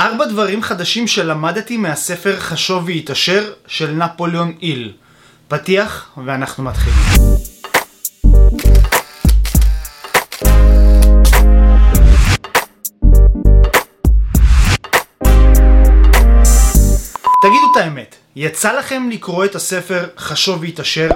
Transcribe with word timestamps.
ארבע 0.00 0.26
דברים 0.26 0.62
חדשים 0.62 1.06
שלמדתי 1.06 1.76
מהספר 1.76 2.40
חשוב 2.40 2.84
והתעשר 2.84 3.52
של 3.66 3.90
נפוליאון 3.90 4.52
איל. 4.62 4.92
פתיח 5.48 6.10
ואנחנו 6.26 6.64
מתחילים. 6.64 6.98
תגידו 17.42 17.72
את 17.72 17.76
האמת, 17.76 18.16
יצא 18.36 18.72
לכם 18.72 19.08
לקרוא 19.10 19.44
את 19.44 19.54
הספר 19.54 20.08
חשוב 20.18 20.60
והתעשר? 20.60 21.08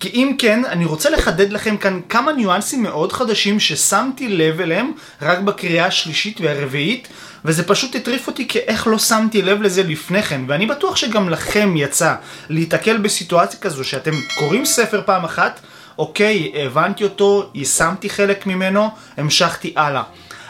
כי 0.00 0.08
אם 0.08 0.36
כן, 0.38 0.64
אני 0.64 0.84
רוצה 0.84 1.10
לחדד 1.10 1.52
לכם 1.52 1.76
כאן 1.76 2.00
כמה 2.08 2.32
ניואנסים 2.32 2.82
מאוד 2.82 3.12
חדשים 3.12 3.60
ששמתי 3.60 4.28
לב 4.28 4.60
אליהם 4.60 4.92
רק 5.22 5.38
בקריאה 5.38 5.86
השלישית 5.86 6.40
והרביעית, 6.40 7.08
וזה 7.44 7.62
פשוט 7.62 7.96
הטריף 7.96 8.26
אותי 8.26 8.48
כאיך 8.48 8.86
לא 8.86 8.98
שמתי 8.98 9.42
לב 9.42 9.62
לזה 9.62 9.82
לפני 9.82 10.22
כן, 10.22 10.40
ואני 10.48 10.66
בטוח 10.66 10.96
שגם 10.96 11.28
לכם 11.28 11.74
יצא 11.76 12.14
להיתקל 12.48 12.96
בסיטואציה 12.96 13.60
כזו 13.60 13.84
שאתם 13.84 14.12
קוראים 14.38 14.64
ספר 14.64 15.02
פעם 15.06 15.24
אחת, 15.24 15.60
אוקיי, 15.98 16.52
הבנתי 16.54 17.04
אותו, 17.04 17.50
יישמתי 17.54 18.10
חלק 18.10 18.46
ממנו, 18.46 18.90
המשכתי 19.16 19.72
הלאה. 19.76 20.02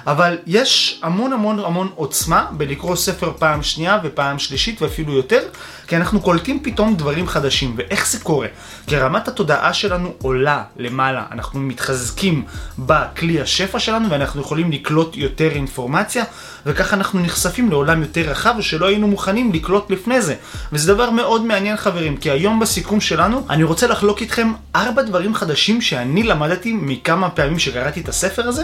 אבל 0.07 0.39
יש 0.47 1.01
המון 1.03 1.33
המון 1.33 1.59
המון 1.59 1.89
עוצמה 1.95 2.47
בלקרוא 2.51 2.97
ספר 2.97 3.33
פעם 3.39 3.63
שנייה 3.63 3.99
ופעם 4.05 4.39
שלישית 4.39 4.83
ואפילו 4.83 5.13
יותר, 5.13 5.43
כי 5.87 5.97
אנחנו 5.97 6.21
קולטים 6.21 6.63
פתאום 6.63 6.97
דברים 6.97 7.29
חדשים. 7.29 7.75
ואיך 7.77 8.07
זה 8.07 8.21
קורה? 8.21 8.47
כי 8.87 8.97
רמת 8.97 9.29
התודעה 9.29 9.73
שלנו 9.73 10.13
עולה 10.23 10.63
למעלה, 10.77 11.25
אנחנו 11.33 11.61
מתחזקים 11.61 12.45
בכלי 12.79 13.41
השפע 13.41 13.79
שלנו 13.79 14.11
ואנחנו 14.11 14.41
יכולים 14.41 14.73
לקלוט 14.73 15.17
יותר 15.17 15.51
אינפורמציה, 15.55 16.25
וככה 16.67 16.97
אנחנו 16.97 17.21
נחשפים 17.21 17.71
לעולם 17.71 18.01
יותר 18.01 18.21
רחב 18.21 18.55
שלא 18.61 18.87
היינו 18.87 19.09
מוכנים 19.09 19.53
לקלוט 19.53 19.91
לפני 19.91 20.23
זה. 20.23 20.35
וזה 20.73 20.95
דבר 20.95 21.11
מאוד 21.11 21.45
מעניין 21.45 21.77
חברים, 21.77 22.17
כי 22.17 22.31
היום 22.31 22.61
בסיכום 22.61 23.01
שלנו 23.01 23.47
אני 23.51 23.63
רוצה 23.63 23.87
לחלוק 23.87 24.21
איתכם 24.21 24.53
ארבע 24.77 25.03
דברים 25.03 25.35
חדשים 25.35 25.81
שאני 25.81 26.23
למדתי 26.23 26.73
מכמה 26.73 27.31
פעמים 27.31 27.59
שקראתי 27.59 28.01
את 28.01 28.09
הספר 28.09 28.49
הזה, 28.49 28.63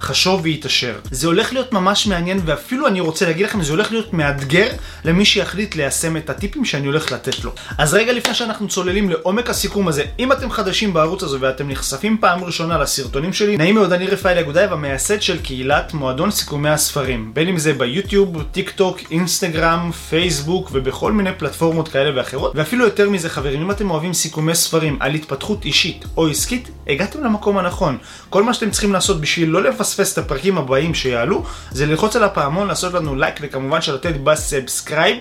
חשוב 0.00 0.40
והתעשר. 0.44 0.94
זה 1.10 1.26
הולך 1.26 1.52
להיות 1.52 1.72
ממש 1.72 2.06
מעניין 2.06 2.40
ואפילו 2.44 2.86
אני 2.86 3.00
רוצה 3.00 3.26
להגיד 3.26 3.46
לכם 3.46 3.62
זה 3.62 3.72
הולך 3.72 3.92
להיות 3.92 4.12
מאתגר 4.12 4.68
למי 5.04 5.24
שיחליט 5.24 5.76
ליישם 5.76 6.16
את 6.16 6.30
הטיפים 6.30 6.64
שאני 6.64 6.86
הולך 6.86 7.12
לתת 7.12 7.44
לו. 7.44 7.52
אז 7.78 7.94
רגע 7.94 8.12
לפני 8.12 8.34
שאנחנו 8.34 8.68
צוללים 8.68 9.10
לעומק 9.10 9.50
הסיכום 9.50 9.88
הזה, 9.88 10.04
אם 10.18 10.32
אתם 10.32 10.50
חדשים 10.50 10.92
בערוץ 10.92 11.22
הזה 11.22 11.36
ואתם 11.40 11.68
נחשפים 11.68 12.18
פעם 12.20 12.44
ראשונה 12.44 12.78
לסרטונים 12.78 13.32
שלי, 13.32 13.56
נעים 13.56 13.74
מאוד 13.74 13.92
אני 13.92 14.06
רפאל 14.06 14.38
אגודאי 14.38 14.66
והמייסד 14.66 15.22
של 15.22 15.38
קהילת 15.42 15.94
מועדון 15.94 16.30
סיכומי 16.30 16.68
הספרים. 16.68 17.30
בין 17.36 17.48
אם 17.48 17.58
זה 17.58 17.72
ביוטיוב, 17.72 18.42
טיק 18.52 18.70
טוק, 18.70 18.98
אינסטגרם, 19.10 19.90
פייסבוק 19.92 20.70
ובכל 20.72 21.12
מיני 21.12 21.30
פלטפורמות 21.38 21.88
כאלה 21.88 22.16
ואחרות. 22.16 22.52
ואפילו 22.54 22.84
יותר 22.84 23.10
מזה 23.10 23.28
חברים, 23.28 23.62
אם 23.62 23.70
אתם 23.70 23.90
אוהבים 23.90 24.14
סיכומי 24.14 24.54
ספרים 24.54 24.96
על 25.00 25.14
התפתחות 25.14 25.64
אישית 25.64 26.04
או 26.16 26.28
עסקית, 26.28 26.70
הגעתם 26.86 27.24
למקום 27.24 27.58
הנכון. 27.58 27.98
כל 28.30 28.42
מה 28.42 28.54
שאתם 28.54 28.70
צריכים 28.70 28.92
לעשות 28.92 29.20
בשביל 29.20 29.48
לא 29.48 29.62
לפספס 29.62 30.12
את 30.12 30.18
הפרקים 30.18 30.58
הבאים 30.58 30.94
שיעלו, 30.94 31.44
זה 31.70 31.86
ללחוץ 31.86 32.16
על 32.16 32.24
הפעמון, 32.24 32.68
לעשות 32.68 32.94
לנו 32.94 33.16
לייק 33.16 33.34
וכמובן 33.40 33.82
שלתת 33.82 34.14
ב 34.24 34.32
subscribe. 34.32 35.16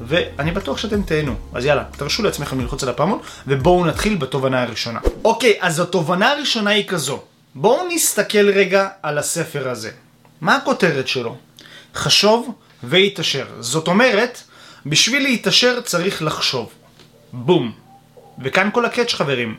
ואני 0.00 0.50
בטוח 0.50 0.78
שאתם 0.78 1.02
תהנו. 1.02 1.34
אז 1.54 1.64
יאללה, 1.64 1.84
תרשו 1.96 2.22
לעצמכם 2.22 2.60
ללחוץ 2.60 2.82
על 2.82 2.88
הפעמון, 2.88 3.18
ובואו 3.46 3.86
נתחיל 3.86 4.16
בתובנה 4.16 4.62
הראשונה. 4.62 4.98
אוקיי, 5.24 5.56
אז 5.60 5.80
התובנה 5.80 6.32
הראשונה 6.32 6.70
היא 6.70 6.86
כזו. 6.86 7.20
בואו 7.54 7.88
נסתכל 7.94 8.50
רגע 8.50 8.88
על 9.02 9.18
הספר 9.18 9.68
הזה. 9.68 9.90
מה 10.40 10.56
הכותרת 10.56 11.08
שלו? 11.08 11.47
חשוב 11.94 12.54
והתעשר. 12.82 13.46
זאת 13.60 13.88
אומרת, 13.88 14.42
בשביל 14.86 15.22
להתעשר 15.22 15.80
צריך 15.80 16.22
לחשוב. 16.22 16.68
בום. 17.32 17.72
וכאן 18.42 18.68
כל 18.72 18.84
הקאץ' 18.84 19.14
חברים. 19.14 19.56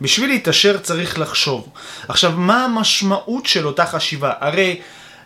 בשביל 0.00 0.30
להתעשר 0.30 0.78
צריך 0.78 1.18
לחשוב. 1.18 1.68
עכשיו, 2.08 2.32
מה 2.36 2.64
המשמעות 2.64 3.46
של 3.46 3.66
אותה 3.66 3.86
חשיבה? 3.86 4.32
הרי... 4.40 4.80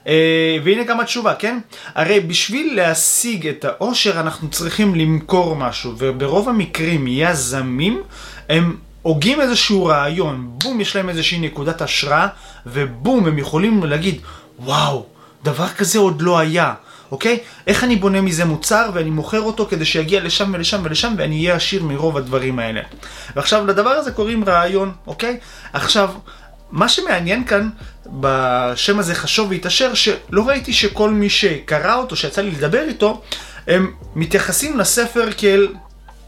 אה, 0.07 0.57
והנה 0.65 0.85
גם 0.85 1.01
התשובה, 1.01 1.35
כן? 1.35 1.59
הרי 1.95 2.21
בשביל 2.21 2.77
להשיג 2.77 3.47
את 3.47 3.65
העושר 3.65 4.21
אנחנו 4.21 4.51
צריכים 4.51 4.95
למכור 4.95 5.57
משהו, 5.57 5.93
וברוב 5.99 6.49
המקרים 6.49 7.07
יזמים 7.09 8.03
הם 8.49 8.77
הוגים 9.03 9.41
איזשהו 9.41 9.85
רעיון, 9.85 10.51
בום, 10.65 10.81
יש 10.81 10.97
להם 10.97 11.09
איזושהי 11.09 11.39
נקודת 11.39 11.83
השראה, 11.83 12.29
ובום, 12.67 13.27
הם 13.27 13.39
יכולים 13.39 13.85
להגיד, 13.85 14.21
וואו, 14.59 15.07
דבר 15.47 15.69
כזה 15.69 15.99
עוד 15.99 16.23
לא 16.23 16.39
היה. 16.39 16.75
אוקיי? 17.11 17.39
איך 17.67 17.85
אני 17.85 17.97
בונה 17.97 18.21
מזה 18.21 18.45
מוצר 18.45 18.91
ואני 18.95 19.11
מוכר 19.11 19.41
אותו 19.41 19.67
כדי 19.67 19.85
שיגיע 19.85 20.21
לשם 20.21 20.51
ולשם 20.55 20.81
ולשם 20.85 21.15
ואני 21.19 21.37
אהיה 21.37 21.55
עשיר 21.57 21.83
מרוב 21.83 22.17
הדברים 22.17 22.59
האלה. 22.59 22.81
ועכשיו 23.37 23.67
לדבר 23.67 23.91
הזה 23.91 24.11
קוראים 24.11 24.45
רעיון, 24.45 24.93
אוקיי? 25.07 25.39
עכשיו, 25.73 26.11
מה 26.71 26.89
שמעניין 26.89 27.45
כאן 27.45 27.69
בשם 28.07 28.99
הזה 28.99 29.15
חשוב 29.15 29.51
והתעשר, 29.51 29.95
שלא 29.95 30.49
ראיתי 30.49 30.73
שכל 30.73 31.11
מי 31.11 31.31
שקרא 31.31 31.95
אותו, 31.95 32.17
שיצא 32.17 32.43
לי 32.43 32.51
לדבר 32.51 32.83
איתו, 32.83 33.23
הם 33.67 33.93
מתייחסים 34.15 34.79
לספר 34.79 35.29
כאל 35.37 35.69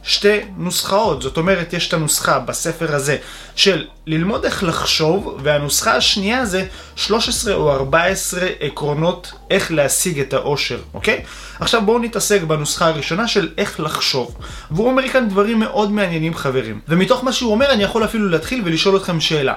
שתי 0.09 0.41
נוסחאות. 0.57 1.23
זאת 1.23 1.37
אומרת, 1.37 1.73
יש 1.73 1.89
את 1.89 1.93
הנוסחה 1.93 2.39
בספר 2.39 2.95
הזה 2.95 3.17
של 3.57 3.87
ללמוד 4.07 4.45
איך 4.45 4.63
לחשוב, 4.63 5.39
והנוסחה 5.43 5.97
השנייה 5.97 6.47
זה 6.47 6.67
13 6.97 7.55
או 7.55 7.73
14 7.73 8.41
עקרונות 8.61 9.33
איך 9.51 9.73
להשיג 9.73 10.21
את 10.21 10.33
העושר, 10.33 10.79
אוקיי? 10.95 11.25
עכשיו 11.61 11.83
בואו 11.85 11.99
נתעסק 11.99 12.43
בנוסחה 12.43 12.87
הראשונה 12.87 13.29
של 13.29 13.49
איך 13.59 13.81
לחשוב. 13.81 14.37
והוא 14.71 14.91
אומר 14.91 15.09
כאן 15.09 15.29
דברים 15.29 15.59
מאוד 15.59 15.91
מעניינים 15.93 16.35
חברים. 16.35 16.81
ומתוך 16.89 17.25
מה 17.25 17.33
שהוא 17.33 17.53
אומר 17.53 17.73
אני 17.73 17.83
יכול 17.83 18.05
אפילו 18.05 18.29
להתחיל 18.29 18.63
ולשאול 18.65 18.97
אתכם 18.97 19.21
שאלה. 19.21 19.55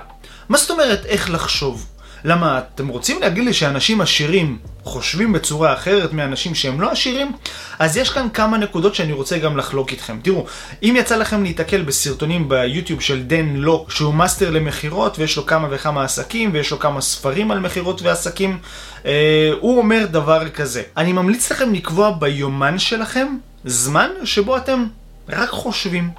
מה 0.49 0.57
זאת 0.57 0.71
אומרת 0.71 1.05
איך 1.05 1.29
לחשוב? 1.29 1.85
למה, 2.23 2.59
אתם 2.75 2.87
רוצים 2.87 3.21
להגיד 3.21 3.45
לי 3.45 3.53
שאנשים 3.53 4.01
עשירים 4.01 4.57
חושבים 4.83 5.33
בצורה 5.33 5.73
אחרת 5.73 6.13
מאנשים 6.13 6.55
שהם 6.55 6.81
לא 6.81 6.91
עשירים? 6.91 7.31
אז 7.79 7.97
יש 7.97 8.09
כאן 8.09 8.27
כמה 8.33 8.57
נקודות 8.57 8.95
שאני 8.95 9.11
רוצה 9.11 9.37
גם 9.37 9.57
לחלוק 9.57 9.91
איתכם. 9.91 10.19
תראו, 10.21 10.45
אם 10.83 10.95
יצא 10.97 11.15
לכם 11.15 11.43
להיתקל 11.43 11.81
בסרטונים 11.81 12.49
ביוטיוב 12.49 13.01
של 13.01 13.23
דן 13.23 13.55
לוק, 13.55 13.91
שהוא 13.91 14.13
מאסטר 14.13 14.49
למכירות 14.49 15.19
ויש 15.19 15.37
לו 15.37 15.45
כמה 15.45 15.67
וכמה 15.71 16.03
עסקים 16.03 16.49
ויש 16.53 16.71
לו 16.71 16.79
כמה 16.79 17.01
ספרים 17.01 17.51
על 17.51 17.59
מכירות 17.59 18.01
ועסקים, 18.01 18.57
אה, 19.05 19.51
הוא 19.59 19.77
אומר 19.77 20.05
דבר 20.11 20.49
כזה: 20.49 20.83
אני 20.97 21.13
ממליץ 21.13 21.51
לכם 21.51 21.73
לקבוע 21.73 22.11
ביומן 22.19 22.79
שלכם 22.79 23.27
זמן 23.65 24.09
שבו 24.23 24.57
אתם 24.57 24.85
רק 25.29 25.49
חושבים. 25.49 26.09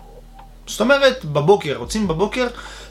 זאת 0.67 0.81
אומרת, 0.81 1.25
בבוקר, 1.25 1.77
רוצים 1.77 2.09
בבוקר, 2.09 2.47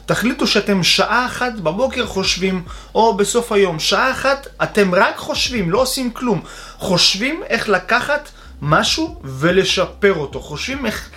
תחליטו 0.06 0.46
שאתם 0.46 0.82
שעה 0.82 1.26
אחת 1.26 1.52
בבוקר 1.54 2.06
חושבים, 2.06 2.64
או 2.94 3.16
בסוף 3.16 3.52
היום, 3.52 3.78
שעה 3.78 4.10
אחת 4.10 4.46
אתם 4.62 4.94
רק 4.94 5.16
חושבים, 5.16 5.70
לא 5.70 5.82
עושים 5.82 6.10
כלום. 6.10 6.42
חושבים 6.78 7.42
איך 7.48 7.68
לקחת 7.68 8.30
משהו 8.62 9.20
ולשפר 9.24 10.14
אותו. 10.14 10.40
חושבים 10.40 10.86
איך 10.86 11.10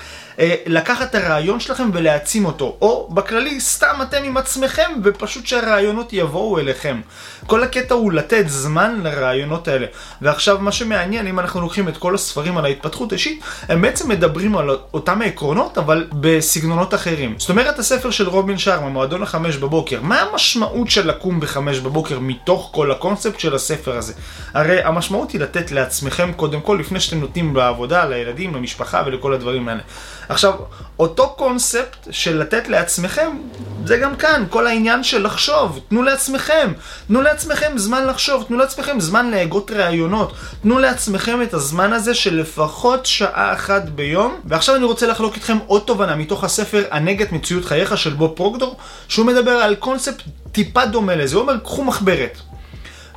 לקחת 0.65 1.09
את 1.09 1.15
הרעיון 1.15 1.59
שלכם 1.59 1.89
ולהעצים 1.93 2.45
אותו, 2.45 2.77
או 2.81 3.09
בכללי 3.13 3.59
סתם 3.59 3.95
אתם 4.01 4.23
עם 4.23 4.37
עצמכם 4.37 4.91
ופשוט 5.03 5.45
שהרעיונות 5.45 6.13
יבואו 6.13 6.59
אליכם. 6.59 7.01
כל 7.47 7.63
הקטע 7.63 7.93
הוא 7.95 8.11
לתת 8.13 8.43
זמן 8.47 8.99
לרעיונות 9.03 9.67
האלה. 9.67 9.85
ועכשיו 10.21 10.57
מה 10.59 10.71
שמעניין, 10.71 11.27
אם 11.27 11.39
אנחנו 11.39 11.61
לוקחים 11.61 11.87
את 11.87 11.97
כל 11.97 12.15
הספרים 12.15 12.57
על 12.57 12.65
ההתפתחות 12.65 13.13
אישית, 13.13 13.43
הם 13.69 13.81
בעצם 13.81 14.09
מדברים 14.09 14.57
על 14.57 14.69
אותם 14.93 15.21
העקרונות, 15.21 15.77
אבל 15.77 16.07
בסגנונות 16.13 16.93
אחרים. 16.93 17.35
זאת 17.37 17.49
אומרת, 17.49 17.79
הספר 17.79 18.11
של 18.11 18.29
רובין 18.29 18.57
שרמה, 18.57 18.89
מועדון 18.89 19.23
החמש 19.23 19.57
בבוקר, 19.57 20.01
מה 20.01 20.21
המשמעות 20.21 20.89
של 20.89 21.07
לקום 21.07 21.39
בחמש 21.39 21.79
בבוקר 21.79 22.19
מתוך 22.19 22.69
כל 22.73 22.91
הקונספט 22.91 23.39
של 23.39 23.55
הספר 23.55 23.97
הזה? 23.97 24.13
הרי 24.53 24.83
המשמעות 24.83 25.31
היא 25.31 25.41
לתת 25.41 25.71
לעצמכם 25.71 26.33
קודם 26.33 26.61
כל, 26.61 26.77
לפני 26.79 26.99
שאתם 26.99 27.19
נותנים 27.19 27.53
בעבודה, 27.53 28.05
לילדים, 28.05 28.55
למשפחה 28.55 29.03
ולכל 29.05 29.33
הדברים 29.33 29.67
האלה. 29.67 29.81
עכשיו, 30.29 30.53
אותו 30.99 31.29
קונספט 31.37 32.07
של 32.11 32.37
לתת 32.37 32.67
לעצמכם, 32.67 33.37
זה 33.85 33.97
גם 33.97 34.15
כאן, 34.15 34.43
כל 34.49 34.67
העניין 34.67 35.03
של 35.03 35.25
לחשוב. 35.25 35.79
תנו 35.89 36.03
לעצמכם, 36.03 36.73
תנו 37.07 37.21
לעצמכם 37.21 37.77
זמן 37.77 38.07
לחשוב, 38.07 38.43
תנו 38.47 38.57
לעצמכם 38.57 38.99
זמן 38.99 39.31
להגות 39.31 39.71
רעיונות, 39.71 40.33
תנו 40.61 40.79
לעצמכם 40.79 41.41
את 41.41 41.53
הזמן 41.53 41.93
הזה 41.93 42.13
של 42.13 42.39
לפחות 42.39 43.05
שעה 43.05 43.53
אחת 43.53 43.83
ביום. 43.83 44.35
ועכשיו 44.45 44.75
אני 44.75 44.83
רוצה 44.83 45.07
לחלוק 45.07 45.35
איתכם 45.35 45.57
עוד 45.67 45.81
תובנה 45.81 46.15
מתוך 46.15 46.43
הספר 46.43 46.83
הנגד 46.91 47.25
מציאות 47.31 47.65
חייך 47.65 47.97
של 47.97 48.13
בוב 48.13 48.31
פרוקדור, 48.35 48.77
שהוא 49.07 49.25
מדבר 49.25 49.51
על 49.51 49.75
קונספט 49.75 50.21
טיפה 50.51 50.85
דומה 50.85 51.15
לזה, 51.15 51.35
הוא 51.35 51.41
אומר, 51.41 51.57
קחו 51.57 51.83
מחברת. 51.83 52.37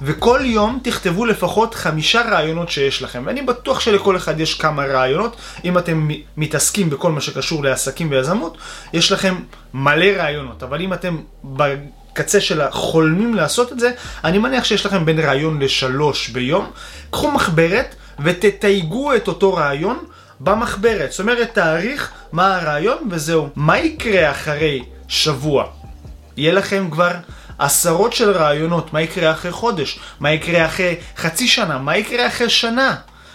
וכל 0.03 0.41
יום 0.45 0.79
תכתבו 0.83 1.27
לפחות 1.27 1.75
חמישה 1.75 2.23
רעיונות 2.31 2.71
שיש 2.71 3.03
לכם. 3.03 3.23
ואני 3.27 3.43
בטוח 3.43 3.81
שלכל 3.81 4.17
אחד 4.17 4.41
יש 4.41 4.55
כמה 4.55 4.87
רעיונות. 4.87 5.37
אם 5.65 5.79
אתם 5.79 6.09
מתעסקים 6.37 6.91
בכל 6.91 7.13
מה 7.13 7.21
שקשור 7.21 7.65
לעסקים 7.65 8.11
ויזמות, 8.11 8.59
יש 8.93 9.13
לכם 9.13 9.35
מלא 9.75 10.07
רעיונות. 10.17 10.63
אבל 10.63 10.81
אם 10.81 10.93
אתם 10.93 11.17
בקצה 11.45 12.41
של 12.41 12.61
החולמים 12.61 13.35
לעשות 13.35 13.73
את 13.73 13.81
זה, 13.81 13.91
אני 14.25 14.39
מניח 14.39 14.65
שיש 14.65 14.87
לכם 14.87 15.05
בין 15.05 15.21
רעיון 15.21 15.63
לשלוש 15.63 16.29
ביום. 16.29 16.71
קחו 17.11 17.31
מחברת. 17.31 17.95
ותתייגו 18.25 19.15
את 19.15 19.29
אותו 19.29 19.55
רעיון 19.55 19.99
במחברת. 20.41 21.11
זאת 21.11 21.21
אומרת, 21.21 21.55
תאריך 21.55 22.13
מה 22.33 22.57
הרעיון 22.57 22.99
וזהו. 23.11 23.49
מה 23.57 23.79
יקרה 23.79 24.31
אחרי 24.31 24.85
שבוע? 25.09 25.65
יהיה 26.37 26.53
לכם 26.53 26.89
כבר 26.91 27.11
עשרות 27.59 28.13
של 28.13 28.31
רעיונות, 28.31 28.93
מה 28.93 29.01
יקרה 29.01 29.33
אחרי 29.33 29.53
חודש, 29.53 30.01
מה 30.21 30.33
יקרה 30.33 30.67
אחרי 30.67 30.95
חצי 31.17 31.49
שנה, 31.49 31.79
מה 31.79 31.97
יקרה 31.97 32.27
אחרי 32.27 32.51
שנה. 32.51 32.95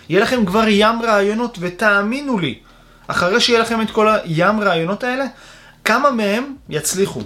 יהיה 0.09 0.21
לכם 0.21 0.45
כבר 0.45 0.63
ים 0.67 1.01
רעיונות, 1.01 1.57
ותאמינו 1.61 2.39
לי, 2.39 2.59
אחרי 3.07 3.41
שיהיה 3.41 3.59
לכם 3.59 3.81
את 3.81 3.91
כל 3.91 4.07
הים 4.09 4.61
רעיונות 4.61 5.03
האלה, 5.03 5.25
כמה 5.85 6.11
מהם 6.11 6.55
יצליחו. 6.69 7.21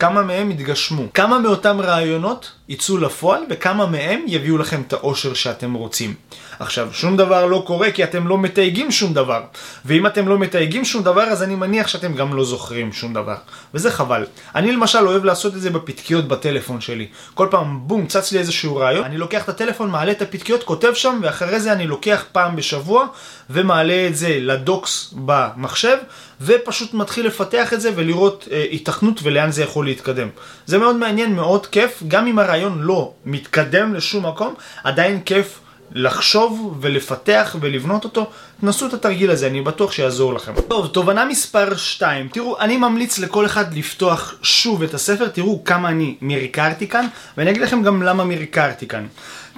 כמה 0.00 0.22
מהם 0.22 0.50
יתגשמו, 0.50 1.02
כמה 1.14 1.38
מאותם 1.38 1.80
רעיונות 1.80 2.52
יצאו 2.68 2.98
לפועל 2.98 3.42
וכמה 3.50 3.86
מהם 3.86 4.24
יביאו 4.26 4.58
לכם 4.58 4.82
את 4.86 4.92
האושר 4.92 5.34
שאתם 5.34 5.74
רוצים. 5.74 6.14
עכשיו, 6.60 6.88
שום 6.92 7.16
דבר 7.16 7.46
לא 7.46 7.62
קורה 7.66 7.90
כי 7.90 8.04
אתם 8.04 8.28
לא 8.28 8.38
מתייגים 8.38 8.90
שום 8.90 9.14
דבר. 9.14 9.42
ואם 9.84 10.06
אתם 10.06 10.28
לא 10.28 10.38
מתייגים 10.38 10.84
שום 10.84 11.02
דבר, 11.02 11.22
אז 11.22 11.42
אני 11.42 11.54
מניח 11.54 11.88
שאתם 11.88 12.14
גם 12.14 12.34
לא 12.34 12.44
זוכרים 12.44 12.92
שום 12.92 13.14
דבר. 13.14 13.36
וזה 13.74 13.90
חבל. 13.90 14.26
אני 14.54 14.72
למשל 14.72 15.06
אוהב 15.06 15.24
לעשות 15.24 15.54
את 15.54 15.60
זה 15.60 15.70
בפתקיות 15.70 16.28
בטלפון 16.28 16.80
שלי. 16.80 17.06
כל 17.34 17.48
פעם, 17.50 17.80
בום, 17.82 18.06
צץ 18.06 18.32
לי 18.32 18.38
איזשהו 18.38 18.76
רעיון, 18.76 19.04
אני 19.04 19.18
לוקח 19.18 19.44
את 19.44 19.48
הטלפון, 19.48 19.90
מעלה 19.90 20.12
את 20.12 20.22
הפתקיות, 20.22 20.62
כותב 20.62 20.92
שם, 20.94 21.18
ואחרי 21.22 21.60
זה 21.60 21.72
אני 21.72 21.86
לוקח 21.86 22.24
פעם 22.32 22.56
בשבוע, 22.56 23.06
ומעלה 23.50 24.06
את 24.06 24.16
זה 24.16 24.38
לדוקס 24.40 25.14
במחשב, 25.16 25.96
ופשוט 26.40 26.94
מתחיל 26.94 27.26
לפתח 27.26 27.72
את 27.72 27.80
זה 27.80 27.90
ולראות 27.94 28.48
אה, 28.50 28.64
התכנות 28.72 29.20
ולאן 29.22 29.50
זה 29.50 29.62
יכול 29.62 29.89
להתקדם. 29.90 30.28
זה 30.66 30.78
מאוד 30.78 30.96
מעניין, 30.96 31.36
מאוד 31.36 31.66
כיף, 31.66 32.02
גם 32.08 32.26
אם 32.26 32.38
הרעיון 32.38 32.82
לא 32.82 33.12
מתקדם 33.24 33.94
לשום 33.94 34.26
מקום, 34.26 34.54
עדיין 34.84 35.20
כיף. 35.20 35.60
לחשוב 35.92 36.78
ולפתח 36.80 37.56
ולבנות 37.60 38.04
אותו, 38.04 38.30
תנסו 38.60 38.86
את 38.86 38.94
התרגיל 38.94 39.30
הזה, 39.30 39.46
אני 39.46 39.60
בטוח 39.60 39.92
שיעזור 39.92 40.34
לכם. 40.34 40.52
טוב, 40.68 40.86
תובנה 40.86 41.24
מספר 41.24 41.76
2. 41.76 42.28
תראו, 42.28 42.60
אני 42.60 42.76
ממליץ 42.76 43.18
לכל 43.18 43.46
אחד 43.46 43.74
לפתוח 43.74 44.34
שוב 44.42 44.82
את 44.82 44.94
הספר, 44.94 45.28
תראו 45.28 45.64
כמה 45.64 45.88
אני 45.88 46.14
מריקרתי 46.20 46.88
כאן, 46.88 47.06
ואני 47.36 47.50
אגיד 47.50 47.62
לכם 47.62 47.82
גם 47.82 48.02
למה 48.02 48.24
מריקרתי 48.24 48.88
כאן. 48.88 49.06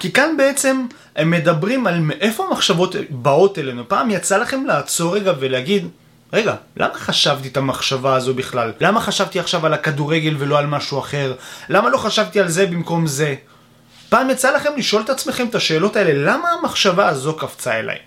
כי 0.00 0.12
כאן 0.12 0.36
בעצם 0.36 0.86
הם 1.16 1.30
מדברים 1.30 1.86
על 1.86 2.00
מאיפה 2.00 2.46
המחשבות 2.46 2.96
באות 3.10 3.58
אלינו. 3.58 3.88
פעם 3.88 4.10
יצא 4.10 4.36
לכם 4.38 4.66
לעצור 4.66 5.16
רגע 5.16 5.32
ולהגיד, 5.40 5.88
רגע, 6.32 6.54
למה 6.76 6.94
חשבתי 6.94 7.48
את 7.48 7.56
המחשבה 7.56 8.14
הזו 8.14 8.34
בכלל? 8.34 8.72
למה 8.80 9.00
חשבתי 9.00 9.40
עכשיו 9.40 9.66
על 9.66 9.74
הכדורגל 9.74 10.34
ולא 10.38 10.58
על 10.58 10.66
משהו 10.66 10.98
אחר? 10.98 11.34
למה 11.68 11.90
לא 11.90 11.96
חשבתי 11.96 12.40
על 12.40 12.48
זה 12.48 12.66
במקום 12.66 13.06
זה? 13.06 13.34
פעם 14.08 14.30
יצא 14.30 14.50
לכם 14.50 14.70
לשאול 14.76 15.02
את 15.02 15.10
עצמכם 15.10 15.46
את 15.46 15.54
השאלות 15.54 15.96
האלה, 15.96 16.32
למה 16.32 16.48
המחשבה 16.50 17.08
הזו 17.08 17.36
קפצה 17.36 17.78
אליי? 17.78 17.98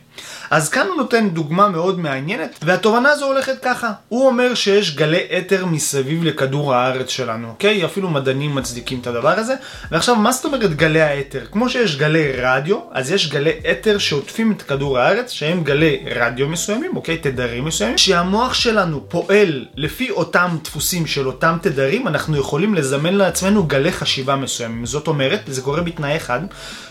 אז 0.51 0.69
כאן 0.69 0.88
הוא 0.88 0.95
נותן 0.95 1.30
דוגמה 1.30 1.69
מאוד 1.69 2.00
מעניינת, 2.00 2.59
והתובנה 2.62 3.09
הזו 3.09 3.25
הולכת 3.25 3.56
ככה. 3.62 3.92
הוא 4.09 4.27
אומר 4.27 4.53
שיש 4.53 4.95
גלי 4.95 5.21
אתר 5.38 5.65
מסביב 5.65 6.24
לכדור 6.24 6.75
הארץ 6.75 7.09
שלנו, 7.09 7.47
אוקיי? 7.47 7.86
אפילו 7.86 8.09
מדענים 8.09 8.56
מצדיקים 8.56 9.00
את 9.00 9.07
הדבר 9.07 9.39
הזה. 9.39 9.56
ועכשיו, 9.92 10.15
מה 10.15 10.31
זאת 10.31 10.45
אומרת 10.45 10.75
גלי 10.75 11.01
האתר? 11.01 11.45
כמו 11.51 11.69
שיש 11.69 11.95
גלי 11.97 12.31
רדיו, 12.31 12.80
אז 12.92 13.12
יש 13.12 13.30
גלי 13.30 13.51
אתר 13.71 13.97
שעוטפים 13.97 14.51
את 14.51 14.62
כדור 14.62 15.00
הארץ, 15.00 15.31
שהם 15.31 15.63
גלי 15.63 16.06
רדיו 16.15 16.48
מסוימים, 16.48 16.95
אוקיי? 16.95 17.18
תדרים 17.18 17.65
מסוימים. 17.65 17.98
שהמוח 17.98 18.53
שלנו 18.53 19.09
פועל 19.09 19.65
לפי 19.75 20.12
אותם 20.12 20.57
דפוסים 20.63 21.07
של 21.07 21.27
אותם 21.27 21.57
תדרים, 21.62 22.07
אנחנו 22.07 22.38
יכולים 22.38 22.75
לזמן 22.75 23.13
לעצמנו 23.13 23.63
גלי 23.63 23.91
חשיבה 23.91 24.36
מסוימים. 24.36 24.86
זאת 24.86 25.07
אומרת, 25.07 25.39
זה 25.48 25.62
קורה 25.62 25.81
בתנאי 25.81 26.18
אחד, 26.18 26.39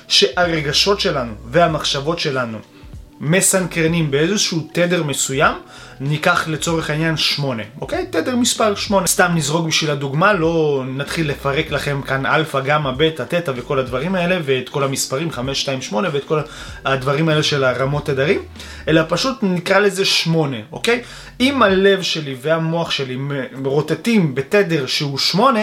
שהרגשות 0.09 1.01
שלנו 1.01 1.33
והמחשבות 1.51 2.19
שלנו 2.19 2.59
מסונכרנים 3.21 4.11
באיזשהו 4.11 4.69
תדר 4.73 5.03
מסוים, 5.03 5.55
ניקח 6.01 6.49
לצורך 6.49 6.91
העניין 6.91 7.17
8, 7.17 7.63
אוקיי? 7.81 8.07
תדר 8.11 8.37
מספר 8.37 8.75
8. 8.75 9.07
סתם 9.07 9.31
נזרוק 9.35 9.67
בשביל 9.67 9.91
הדוגמה, 9.91 10.33
לא 10.33 10.85
נתחיל 10.97 11.31
לפרק 11.31 11.71
לכם 11.71 12.01
כאן 12.03 12.27
אלפא, 12.27 12.61
גמא, 12.61 12.91
בטא, 12.97 13.23
תטא 13.23 13.53
וכל 13.57 13.79
הדברים 13.79 14.15
האלה, 14.15 14.39
ואת 14.45 14.69
כל 14.69 14.85
המספרים 14.85 15.31
5, 15.31 15.61
2, 15.61 15.83
8 15.83 16.09
ואת 16.13 16.25
כל 16.25 16.41
הדברים 16.85 17.29
האלה 17.29 17.43
של 17.43 17.65
הרמות 17.65 18.07
תדרים, 18.07 18.43
אלא 18.89 19.03
פשוט 19.09 19.39
נקרא 19.43 19.79
לזה 19.79 20.05
8, 20.05 20.57
אוקיי? 20.73 21.03
אם 21.41 21.63
הלב 21.63 22.03
שלי 22.03 22.37
והמוח 22.43 22.91
שלי 22.91 23.17
מרוטטים 23.53 24.35
בתדר 24.35 24.87
שהוא 24.87 25.19
8, 25.19 25.61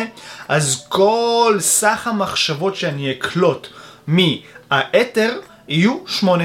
אז 0.48 0.86
כל 0.89 1.56
סך 1.59 2.07
המחשבות 2.07 2.75
שאני 2.75 3.12
אקלוט 3.12 3.68
מהאתר 4.07 5.39
יהיו 5.68 5.98
8. 6.07 6.44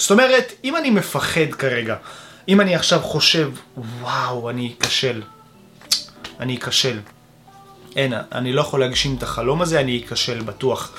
זאת 0.00 0.10
אומרת, 0.10 0.52
אם 0.64 0.76
אני 0.76 0.90
מפחד 0.90 1.52
כרגע, 1.58 1.96
אם 2.48 2.60
אני 2.60 2.74
עכשיו 2.74 3.00
חושב, 3.00 3.50
וואו, 4.00 4.50
אני 4.50 4.74
אכשל, 4.82 5.22
אני 6.40 6.56
אכשל. 6.56 6.98
אין, 7.96 8.12
אני 8.32 8.52
לא 8.52 8.60
יכול 8.60 8.80
להגשים 8.80 9.16
את 9.18 9.22
החלום 9.22 9.62
הזה, 9.62 9.80
אני 9.80 10.02
אכשל 10.04 10.40
בטוח. 10.40 10.92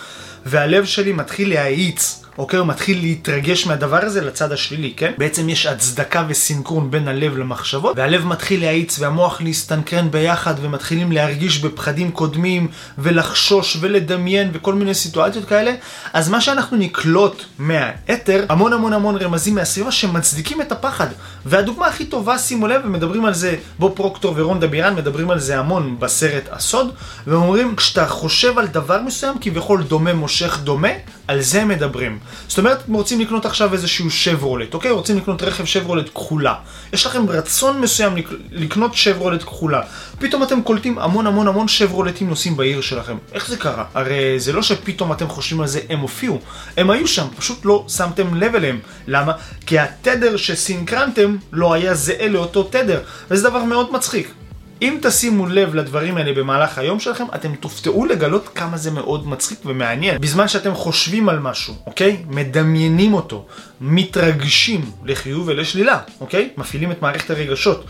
והלב 0.45 0.86
שלי 0.86 1.13
מתחיל 1.13 1.50
להאיץ 1.50 2.24
אוקיי? 2.38 2.60
הוא 2.60 2.68
מתחיל 2.68 3.00
להתרגש 3.01 3.68
מהדבר 3.68 4.06
הזה 4.06 4.22
לצד 4.22 4.51
השלילי, 4.51 4.94
כן? 4.98 5.12
בעצם 5.18 5.50
יש 5.50 5.66
הצדקה 5.66 6.25
וסינכרון 6.28 6.92
בין 6.92 7.07
הלב 7.07 7.38
למחשבות, 7.38 7.98
והלב 7.98 8.25
מתחיל 8.25 8.62
להאיץ 8.62 9.00
והמוח 9.00 9.42
להסתנכרן 9.42 10.12
ביחד, 10.12 10.54
ומתחילים 10.62 11.12
להרגיש 11.12 11.60
בפחדים 11.60 12.12
קודמים, 12.12 12.68
ולחשוש 12.98 13.78
ולדמיין 13.81 14.50
וכל 14.54 14.74
מיני 14.74 14.94
סיטואציות 14.94 15.45
כאלה, 15.45 15.72
אז 16.13 16.30
מה 16.30 16.42
שאנחנו 16.42 16.78
נקלוט 16.78 17.44
מהאתר, 17.60 18.45
המון 18.50 18.74
המון 18.74 18.94
המון 18.94 19.16
רמזים 19.18 19.56
מהסביבה 19.56 19.92
שמצדיקים 19.92 20.62
את 20.62 20.72
הפחד. 20.72 21.07
והדוגמה 21.45 21.88
הכי 21.88 22.06
טובה, 22.06 22.38
שימו 22.38 22.68
לב, 22.68 22.81
ומדברים 22.86 23.25
על 23.25 23.34
זה, 23.34 23.56
בו 23.80 23.92
פרוקטור 23.95 24.34
ורונדה 24.38 24.68
בירן 24.68 24.95
מדברים 24.95 25.31
על 25.31 25.39
זה 25.39 25.60
המון 25.60 25.95
בסרט 26.00 26.44
הסוד, 26.51 26.92
והם 27.27 27.42
אומרים, 27.42 27.75
כשאתה 27.75 28.07
חושב 28.07 28.57
על 28.57 28.68
דבר 28.68 29.01
מסוים, 29.01 29.36
כביכול 29.42 29.84
דומה 29.84 30.13
מושך 30.13 30.60
דומה, 30.63 30.89
על 31.27 31.41
זה 31.41 31.65
מדברים. 31.65 32.19
זאת 32.47 32.57
אומרת, 32.57 32.81
אתם 32.81 32.94
רוצים 32.94 33.19
לקנות 33.19 33.45
עכשיו 33.45 33.73
איזשהו 33.73 34.12
שברולט, 34.12 34.73
אוקיי? 34.73 34.91
רוצים 34.91 35.18
לקנות 35.18 35.44
רכב 35.44 35.65
שברולט 35.65 36.09
כחולה. 36.09 36.56
יש 36.94 37.06
לכם 37.06 37.29
רצון 37.29 37.81
מסוים 37.81 38.15
לקנות 38.51 38.94
שברולט 38.94 39.44
כחולה. 39.44 39.81
פתאום 40.19 40.44
אתם 40.44 40.62
קולטים 40.62 41.00
המון 41.00 41.27
המון 41.27 41.47
המון 41.47 41.68
שברולטים 41.68 42.29
נוסעים 42.29 42.57
בעיר 42.57 42.81
שלכם. 42.81 43.18
איך 43.33 43.47
זה 43.47 43.57
קרה? 43.57 43.85
הרי 43.94 44.39
זה 44.39 44.53
לא 44.53 44.62
שפתאום 44.63 45.12
אתם 45.12 45.27
חושבים 45.29 45.62
על 45.62 45.68
זה, 45.68 45.79
הם 45.89 46.00
הופיעו. 46.00 46.39
הם 46.77 46.89
היו 46.89 47.07
שם, 47.07 47.25
פשוט 47.38 47.65
לא 47.65 47.85
שמתם 47.88 48.35
לב 48.35 48.56
אליהם. 48.56 48.79
למה? 49.07 49.33
כי 49.65 49.79
התדר 49.79 50.38
שסינקרנתם 50.38 51.36
לא 51.51 51.74
היה 51.74 51.93
זהה 51.96 52.27
לאותו 52.27 52.63
תדר. 52.63 53.01
וזה 53.31 53.50
דבר 53.50 53.63
מאוד 53.63 53.91
מצחיק. 53.93 54.40
אם 54.81 54.97
תשימו 55.01 55.47
לב 55.47 55.75
לדברים 55.75 56.17
האלה 56.17 56.33
במהלך 56.33 56.77
היום 56.77 57.00
שלכם, 57.00 57.23
אתם 57.35 57.55
תופתעו 57.55 58.05
לגלות 58.05 58.50
כמה 58.55 58.77
זה 58.77 58.91
מאוד 58.91 59.27
מצחיק 59.27 59.59
ומעניין. 59.65 60.21
בזמן 60.21 60.47
שאתם 60.47 60.75
חושבים 60.75 61.29
על 61.29 61.39
משהו, 61.39 61.73
אוקיי? 61.85 62.23
מדמיינים 62.27 63.13
אותו, 63.13 63.45
מתרגשים 63.81 64.91
לחיוב 65.05 65.47
ולשלילה, 65.47 66.00
אוקיי? 66.21 66.50
מפעילים 66.57 66.91
את 66.91 67.01
מערכת 67.01 67.29
הרגשות, 67.29 67.85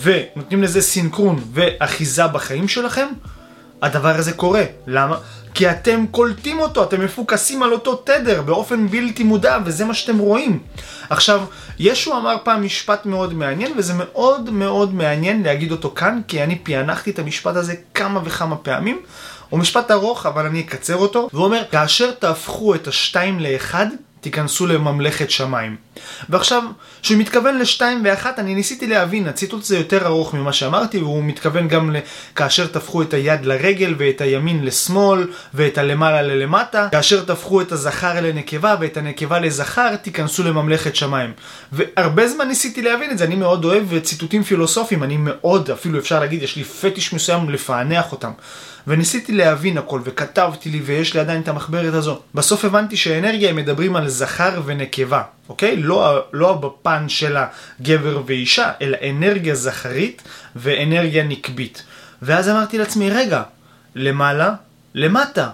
ונותנים 0.00 0.62
לזה 0.62 0.82
סינכרון 0.82 1.40
ואחיזה 1.52 2.26
בחיים 2.26 2.68
שלכם, 2.68 3.06
הדבר 3.82 4.16
הזה 4.16 4.32
קורה. 4.32 4.64
למה? 4.86 5.18
כי 5.54 5.70
אתם 5.70 6.04
קולטים 6.10 6.58
אותו, 6.58 6.82
אתם 6.82 7.04
מפוקסים 7.04 7.62
על 7.62 7.72
אותו 7.72 7.96
תדר 7.96 8.42
באופן 8.42 8.88
בלתי 8.88 9.22
מודע, 9.22 9.58
וזה 9.64 9.84
מה 9.84 9.94
שאתם 9.94 10.18
רואים. 10.18 10.58
עכשיו, 11.10 11.44
ישו 11.78 12.16
אמר 12.16 12.36
פעם 12.42 12.64
משפט 12.64 13.06
מאוד 13.06 13.34
מעניין, 13.34 13.72
וזה 13.78 13.92
מאוד 13.96 14.50
מאוד 14.50 14.94
מעניין 14.94 15.42
להגיד 15.42 15.72
אותו 15.72 15.90
כאן, 15.90 16.20
כי 16.28 16.42
אני 16.42 16.58
פענחתי 16.58 17.10
את 17.10 17.18
המשפט 17.18 17.56
הזה 17.56 17.74
כמה 17.94 18.20
וכמה 18.24 18.56
פעמים. 18.56 19.00
הוא 19.48 19.60
משפט 19.60 19.90
ארוך, 19.90 20.26
אבל 20.26 20.46
אני 20.46 20.60
אקצר 20.60 20.96
אותו. 20.96 21.28
והוא 21.32 21.44
אומר, 21.44 21.62
כאשר 21.70 22.10
תהפכו 22.10 22.74
את 22.74 22.88
השתיים 22.88 23.40
לאחד, 23.40 23.86
תיכנסו 24.20 24.66
לממלכת 24.66 25.30
שמיים. 25.30 25.85
ועכשיו, 26.28 26.62
כשהוא 27.02 27.18
מתכוון 27.18 27.58
לשתיים 27.58 28.02
ואחת, 28.04 28.38
אני 28.38 28.54
ניסיתי 28.54 28.86
להבין, 28.86 29.28
הציטוט 29.28 29.62
הזה 29.62 29.76
יותר 29.76 30.06
ארוך 30.06 30.34
ממה 30.34 30.52
שאמרתי, 30.52 30.98
והוא 30.98 31.24
מתכוון 31.24 31.68
גם 31.68 31.96
לכאשר 31.96 32.66
תהפכו 32.66 33.02
את 33.02 33.14
היד 33.14 33.44
לרגל 33.44 33.94
ואת 33.98 34.20
הימין 34.20 34.64
לשמאל 34.64 35.28
ואת 35.54 35.78
הלמעלה 35.78 36.22
ללמטה, 36.22 36.88
כאשר 36.92 37.24
תהפכו 37.24 37.60
את 37.60 37.72
הזכר 37.72 38.20
לנקבה 38.20 38.74
ואת 38.80 38.96
הנקבה 38.96 39.38
לזכר, 39.38 39.96
תיכנסו 39.96 40.42
לממלכת 40.42 40.96
שמיים. 40.96 41.32
והרבה 41.72 42.28
זמן 42.28 42.48
ניסיתי 42.48 42.82
להבין 42.82 43.10
את 43.10 43.18
זה, 43.18 43.24
אני 43.24 43.34
מאוד 43.36 43.64
אוהב 43.64 43.98
ציטוטים 43.98 44.42
פילוסופיים, 44.42 45.02
אני 45.02 45.16
מאוד, 45.16 45.70
אפילו 45.70 45.98
אפשר 45.98 46.20
להגיד, 46.20 46.42
יש 46.42 46.56
לי 46.56 46.64
פטיש 46.64 47.12
מסוים 47.12 47.50
לפענח 47.50 48.12
אותם. 48.12 48.30
וניסיתי 48.86 49.32
להבין 49.32 49.78
הכל, 49.78 50.00
וכתבתי 50.04 50.70
לי, 50.70 50.80
ויש 50.84 51.14
לי 51.14 51.20
עדיין 51.20 51.40
את 51.40 51.48
המחברת 51.48 51.94
הזו. 51.94 52.20
בסוף 52.34 52.64
הבנתי 52.64 52.96
שאנרגיה 52.96 53.50
הם 53.50 53.56
מדברים 53.56 53.96
על 53.96 54.08
זכר 54.08 54.60
ונקבה, 54.64 55.22
אוקיי? 55.48 55.76
לא, 55.76 56.24
לא 56.32 56.52
בפן 56.52 57.08
של 57.08 57.36
הגבר 57.36 58.22
ואישה, 58.26 58.72
אלא 58.82 58.98
אנרגיה 59.10 59.54
זכרית 59.54 60.22
ואנרגיה 60.56 61.24
נקבית. 61.24 61.82
ואז 62.22 62.48
אמרתי 62.48 62.78
לעצמי, 62.78 63.10
רגע, 63.10 63.42
למעלה, 63.94 64.54
למטה. 64.94 65.50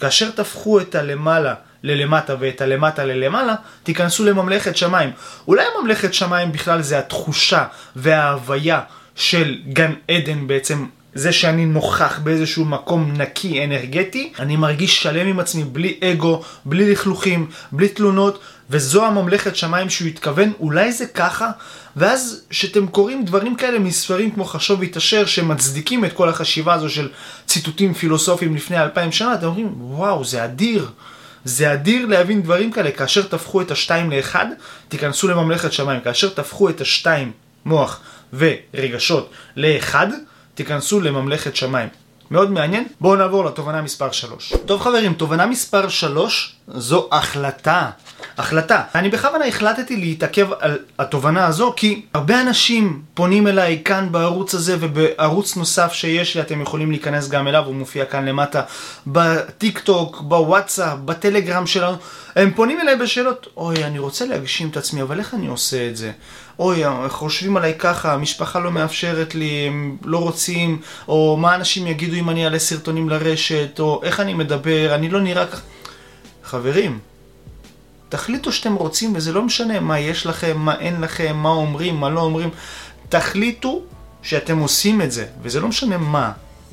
כאשר 0.00 0.30
תהפכו 0.30 0.80
את 0.80 0.94
הלמעלה 0.94 1.54
ללמטה 1.82 2.34
ואת 2.40 2.60
הלמטה 2.60 3.04
ללמעלה, 3.04 3.54
תיכנסו 3.82 4.24
לממלכת 4.24 4.76
שמיים. 4.76 5.10
אולי 5.48 5.64
ממלכת 5.80 6.14
שמיים 6.14 6.52
בכלל 6.52 6.82
זה 6.82 6.98
התחושה 6.98 7.64
וההוויה 7.96 8.80
של 9.14 9.58
גן 9.72 9.92
עדן 10.08 10.46
בעצם 10.46 10.86
זה 11.14 11.32
שאני 11.32 11.66
נוכח 11.66 12.18
באיזשהו 12.18 12.64
מקום 12.64 13.12
נקי, 13.12 13.64
אנרגטי, 13.64 14.32
אני 14.38 14.56
מרגיש 14.56 15.02
שלם 15.02 15.26
עם 15.26 15.40
עצמי, 15.40 15.64
בלי 15.64 16.00
אגו, 16.04 16.42
בלי 16.64 16.92
לכלוכים, 16.92 17.50
בלי 17.72 17.88
תלונות, 17.88 18.38
וזו 18.70 19.06
הממלכת 19.06 19.56
שמיים 19.56 19.90
שהוא 19.90 20.08
התכוון, 20.08 20.52
אולי 20.60 20.92
זה 20.92 21.06
ככה? 21.06 21.50
ואז 21.96 22.44
שאתם 22.50 22.86
קוראים 22.86 23.24
דברים 23.24 23.56
כאלה 23.56 23.78
מספרים 23.78 24.30
כמו 24.30 24.44
חשוב 24.44 24.80
והתעשר, 24.80 25.26
שמצדיקים 25.26 26.04
את 26.04 26.12
כל 26.12 26.28
החשיבה 26.28 26.74
הזו 26.74 26.90
של 26.90 27.08
ציטוטים 27.46 27.94
פילוסופיים 27.94 28.56
לפני 28.56 28.82
אלפיים 28.82 29.12
שנה, 29.12 29.34
אתם 29.34 29.46
אומרים, 29.46 29.74
וואו, 29.78 30.24
זה 30.24 30.44
אדיר. 30.44 30.90
זה 31.44 31.72
אדיר 31.72 32.06
להבין 32.06 32.42
דברים 32.42 32.72
כאלה, 32.72 32.90
כאשר 32.90 33.22
תהפכו 33.22 33.60
את 33.60 33.70
השתיים 33.70 34.10
לאחד, 34.10 34.46
תיכנסו 34.88 35.28
לממלכת 35.28 35.72
שמיים. 35.72 36.00
כאשר 36.00 36.28
תהפכו 36.28 36.68
את 36.68 36.80
השתיים, 36.80 37.32
מוח 37.64 38.00
ורגשות, 38.32 39.30
לאחד, 39.56 40.08
תיכנסו 40.54 41.00
לממלכת 41.00 41.56
שמיים. 41.56 41.88
מאוד 42.30 42.50
מעניין. 42.50 42.86
בואו 43.00 43.16
נעבור 43.16 43.44
לתובנה 43.44 43.82
מספר 43.82 44.12
3. 44.12 44.52
טוב 44.66 44.80
חברים, 44.80 45.14
תובנה 45.14 45.46
מספר 45.46 45.88
3 45.88 46.56
זו 46.74 47.08
החלטה. 47.12 47.90
החלטה. 48.38 48.82
אני 48.94 49.08
בכוונה 49.08 49.44
החלטתי 49.44 49.96
להתעכב 49.96 50.48
על 50.60 50.78
התובנה 50.98 51.46
הזו 51.46 51.72
כי 51.76 52.02
הרבה 52.14 52.40
אנשים 52.40 53.02
פונים 53.14 53.46
אליי 53.46 53.82
כאן 53.84 54.08
בערוץ 54.10 54.54
הזה 54.54 54.76
ובערוץ 54.80 55.56
נוסף 55.56 55.92
שיש 55.92 56.34
לי, 56.34 56.40
אתם 56.40 56.60
יכולים 56.60 56.90
להיכנס 56.90 57.28
גם 57.28 57.48
אליו, 57.48 57.64
הוא 57.66 57.74
מופיע 57.74 58.04
כאן 58.04 58.24
למטה, 58.24 58.62
בטיק 59.06 59.78
טוק, 59.78 60.20
בוואטסאפ, 60.20 60.98
בטלגרם 61.04 61.66
שלנו. 61.66 61.96
הם 62.36 62.50
פונים 62.56 62.80
אליי 62.80 62.96
בשאלות, 62.96 63.46
אוי, 63.56 63.84
אני 63.84 63.98
רוצה 63.98 64.26
להגשים 64.26 64.68
את 64.68 64.76
עצמי, 64.76 65.02
אבל 65.02 65.18
איך 65.18 65.34
אני 65.34 65.46
עושה 65.46 65.88
את 65.88 65.96
זה? 65.96 66.12
אוי, 66.58 66.82
חושבים 67.08 67.56
עליי 67.56 67.74
ככה, 67.78 68.12
המשפחה 68.12 68.58
לא 68.58 68.70
מאפשרת 68.70 69.34
לי, 69.34 69.66
הם 69.66 69.96
לא 70.04 70.18
רוצים, 70.18 70.80
או 71.08 71.36
מה 71.40 71.54
אנשים 71.54 71.86
יגידו 71.86 72.16
אם 72.16 72.30
אני 72.30 72.44
אעלה 72.44 72.58
סרטונים 72.58 73.08
לרשת, 73.08 73.80
או 73.80 74.00
איך 74.04 74.20
אני 74.20 74.34
מדבר, 74.34 74.94
אני 74.94 75.08
לא 75.08 75.20
נראה 75.20 75.46
ככה. 75.46 75.60
חברים, 76.50 76.98
תחליטו 78.08 78.52
שאתם 78.52 78.74
רוצים, 78.74 79.12
וזה 79.16 79.32
לא 79.32 79.42
משנה 79.42 79.80
מה 79.80 79.98
יש 79.98 80.26
לכם, 80.26 80.56
מה 80.58 80.78
אין 80.78 81.00
לכם, 81.00 81.36
מה 81.36 81.48
אומרים, 81.48 81.96
מה 81.96 82.10
לא 82.10 82.20
אומרים. 82.20 82.50
תחליטו 83.08 83.82
שאתם 84.22 84.58
עושים 84.58 85.02
את 85.02 85.12
זה, 85.12 85.26
וזה 85.42 85.60
לא 85.60 85.68
משנה 85.68 85.98
מה. 85.98 86.32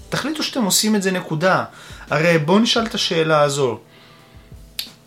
תחליטו 0.10 0.44
שאתם 0.44 0.64
עושים 0.64 0.96
את 0.96 1.02
זה 1.02 1.12
נקודה. 1.12 1.64
הרי 2.10 2.38
בואו 2.38 2.60
נשאל 2.60 2.86
את 2.86 2.94
השאלה 2.94 3.42
הזו. 3.42 3.80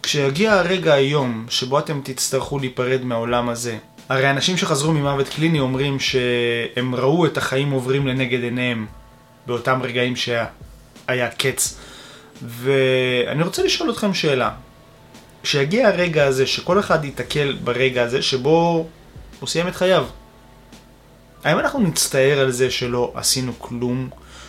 כשיגיע 0.03 0.53
הרגע 0.53 0.95
היום 0.95 1.47
שבו 1.49 1.79
אתם 1.79 2.01
תצטרכו 2.05 2.59
להיפרד 2.59 3.05
מהעולם 3.05 3.49
הזה, 3.49 3.79
הרי 4.09 4.31
אנשים 4.31 4.57
שחזרו 4.57 4.93
ממוות 4.93 5.29
קליני 5.29 5.61
אומרים 5.61 6.01
שהם 6.01 6.95
ראו 6.95 7.27
את 7.27 7.37
החיים 7.37 7.71
עוברים 7.71 8.07
לנגד 8.07 8.43
עיניהם 8.43 8.87
באותם 9.47 9.81
רגעים 9.83 10.17
שהיה 10.17 11.29
קץ. 11.39 11.79
ואני 12.43 13.43
רוצה 13.43 13.63
לשאול 13.63 13.91
אתכם 13.91 14.15
שאלה. 14.15 14.51
כשיגיע 15.43 15.89
הרגע 15.89 16.25
הזה, 16.25 16.47
שכל 16.47 16.79
אחד 16.79 17.05
ייתקל 17.05 17.57
ברגע 17.65 18.03
הזה 18.03 18.23
שבו 18.23 18.87
הוא 19.41 19.49
סיים 19.49 19.69
את 19.69 19.77
חייו, 19.77 20.07
האם 21.45 21.59
אנחנו 21.59 21.81
נצטער 21.81 22.39
על 22.39 22.51
זה 22.51 22.71
שלא 22.71 23.13
עשינו 23.15 23.53
כלום? 23.59 24.09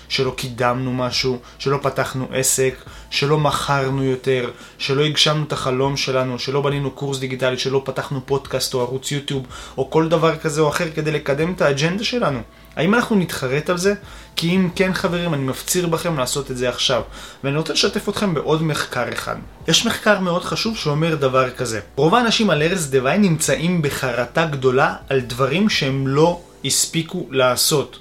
שלא 0.10 0.34
קידמנו 0.38 0.94
משהו, 0.94 1.40
שלא 1.60 1.80
פתחנו 1.82 2.28
עסק, 2.34 2.76
שלא 3.10 3.38
מכרנו 3.38 4.04
יותר, 4.04 4.50
שלא 4.78 5.06
הגשמנו 5.06 5.44
את 5.44 5.54
החלום 5.54 5.98
שלנו, 5.98 6.40
שלא 6.40 6.62
בנינו 6.62 6.92
קורס 6.92 7.20
דיגיטלי, 7.20 7.58
שלא 7.58 7.82
פתחנו 7.86 8.26
פודקאסט 8.26 8.74
או 8.74 8.82
ערוץ 8.82 9.12
יוטיוב? 9.12 9.46
או 9.78 9.90
כל 9.90 10.10
דבר 10.10 10.38
כזה 10.38 10.62
או 10.62 10.70
אחר 10.70 10.92
כדי 10.96 11.12
לקדם 11.12 11.54
את 11.54 11.62
האג'נדה 11.62 12.04
שלנו. 12.04 12.40
האם 12.75 12.94
אנחנו 12.96 13.16
נתחרט 13.16 13.70
על 13.70 13.78
זה? 13.78 13.94
כי 14.36 14.56
אם 14.56 14.70
כן 14.75 14.94
חברים, 14.94 15.34
אני 15.34 15.44
מפציר 15.44 15.88
בכם 15.88 16.18
לעשות 16.18 16.51
את 16.51 16.58
זה 16.58 16.70
עכשיו. 16.70 17.01
ואני 17.44 17.58
רוצה 17.58 17.74
לשתף 17.74 18.10
אתכם 18.10 18.34
בעוד 18.34 18.63
מחקר 18.63 19.13
אחד. 19.13 19.36
יש 19.68 19.86
מחקר 19.86 20.20
מאוד 20.20 20.44
חשוב 20.44 20.78
שאומר 20.78 21.16
דבר 21.16 21.50
כזה. 21.50 21.80
רוב 21.96 22.16
האנשים 22.16 22.50
על 22.50 22.62
ארז 22.62 22.92
דווי 22.92 23.18
נמצאים 23.18 23.82
בחרטה 23.82 24.46
גדולה 24.46 24.96
על 25.10 25.20
דברים 25.20 25.70
שהם 25.70 26.08
לא 26.08 26.42
הספיקו 26.66 27.28
לעשות. 27.32 28.00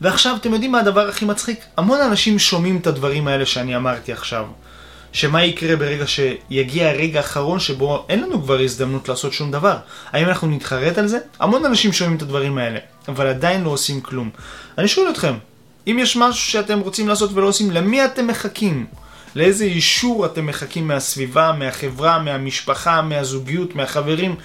ועכשיו, 0.00 0.36
אתם 0.40 0.52
יודעים 0.52 0.72
מה 0.72 0.80
הדבר 0.80 1.08
הכי 1.08 1.24
מצחיק? 1.24 1.60
המון 1.76 2.00
אנשים 2.00 2.38
שומעים 2.38 2.76
את 2.76 2.86
הדברים 2.86 3.28
האלה 3.28 3.46
שאני 3.46 3.76
אמרתי 3.76 4.12
עכשיו. 4.12 4.46
שמה 5.12 5.44
יקרה 5.44 5.76
ברגע 5.76 6.04
שיגיע 6.06 6.88
הרגע 6.88 7.18
האחרון 7.18 7.60
שבו 7.60 8.06
אין 8.08 8.22
לנו 8.22 8.42
כבר 8.42 8.58
הזדמנות 8.58 9.08
לעשות 9.08 9.32
שום 9.32 9.50
דבר? 9.50 9.76
האם 10.12 10.28
אנחנו 10.28 10.48
נתחרט 10.48 10.98
על 10.98 11.06
זה? 11.06 11.18
המון 11.40 11.64
אנשים 11.64 11.92
שומעים 11.92 12.16
את 12.16 12.22
הדברים 12.22 12.58
האלה, 12.58 12.78
אבל 13.08 13.26
עדיין 13.26 13.64
לא 13.64 13.70
עושים 13.70 14.00
כלום. 14.00 14.30
אני 14.78 14.88
שואל 14.88 15.10
אתכם, 15.10 15.34
אם 15.86 15.98
יש 16.00 16.16
משהו 16.16 16.50
שאתם 16.50 16.80
רוצים 16.80 17.08
לעשות 17.08 17.30
ולא 17.34 17.46
עושים, 17.46 17.70
למי 17.70 18.04
אתם 18.04 18.26
מחכים? 18.26 18.86
לאיזה 19.34 19.64
אישור 19.64 20.26
אתם 20.26 20.46
מחכים 20.46 20.88
מהסביבה, 20.88 21.52
מהחברה, 21.58 22.18
מהמשפחה, 22.18 23.02
מהזוגיות, 23.02 23.74
מהחברים? 23.74 24.36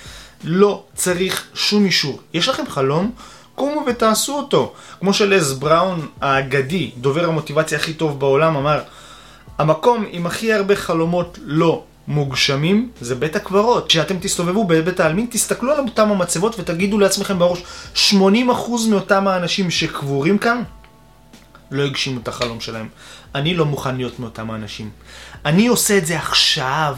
לא 0.44 0.84
צריך 0.96 1.44
שום 1.54 1.86
אישור. 1.86 2.22
יש 2.34 2.48
לכם 2.48 2.64
חלום? 2.70 3.12
קומו 3.56 3.84
ותעשו 3.88 4.38
אותו. 4.38 4.74
כמו 5.00 5.14
שלז 5.14 5.54
בראון 5.54 6.08
האגדי, 6.22 6.92
דובר 6.98 7.26
המוטיבציה 7.26 7.78
הכי 7.78 7.94
טוב 7.94 8.20
בעולם, 8.20 8.56
אמר, 8.56 8.80
המקום 9.58 10.06
עם 10.12 10.26
הכי 10.26 10.54
הרבה 10.54 10.76
חלומות 10.76 11.40
לא 11.42 11.84
מוגשמים 12.08 12.92
זה 13.02 13.16
בית 13.16 13.36
הקברות. 13.36 13.90
כשאתם 13.90 14.20
תסתובבו 14.20 14.64
בבית 14.64 15.00
העלמין, 15.00 15.28
תסתכלו 15.32 15.72
על 15.74 15.80
אותם 15.80 16.12
המצבות 16.12 16.60
ותגידו 16.60 17.00
לעצמכם 17.00 17.40
בראש, 17.40 17.64
80% 17.96 18.16
מאותם 18.90 19.28
האנשים 19.28 19.72
שקבורים 19.72 20.38
כאן 20.38 20.64
לא 21.72 21.84
הגשימו 21.84 22.20
את 22.20 22.28
החלום 22.28 22.60
שלהם. 22.60 22.88
אני 23.36 23.54
לא 23.54 23.66
מוכן 23.66 23.96
להיות 23.96 24.20
מאותם 24.20 24.52
האנשים. 24.52 24.90
אני 25.46 25.68
עושה 25.68 25.98
את 25.98 26.06
זה 26.06 26.18
עכשיו. 26.18 26.98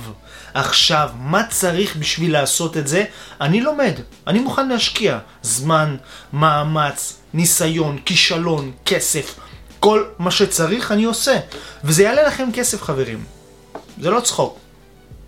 עכשיו, 0.53 1.09
מה 1.19 1.43
צריך 1.49 1.95
בשביל 1.95 2.33
לעשות 2.33 2.77
את 2.77 2.87
זה? 2.87 3.05
אני 3.41 3.61
לומד, 3.61 3.93
אני 4.27 4.39
מוכן 4.39 4.67
להשקיע 4.69 5.19
זמן, 5.41 5.95
מאמץ, 6.33 7.17
ניסיון, 7.33 7.97
כישלון, 8.05 8.71
כסף, 8.85 9.39
כל 9.79 10.03
מה 10.19 10.31
שצריך 10.31 10.91
אני 10.91 11.03
עושה. 11.03 11.37
וזה 11.83 12.03
יעלה 12.03 12.23
לכם 12.23 12.49
כסף 12.53 12.83
חברים. 12.83 13.23
זה 14.01 14.09
לא 14.09 14.19
צחוק. 14.19 14.59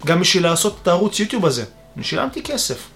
גם 0.05 0.19
בשביל 0.19 0.43
לעשות 0.43 0.79
את 0.81 0.87
הערוץ 0.87 1.19
יוטיוב 1.19 1.45
הזה, 1.45 1.63
אני 1.95 2.03
שילמתי 2.03 2.43
כסף. 2.43 2.87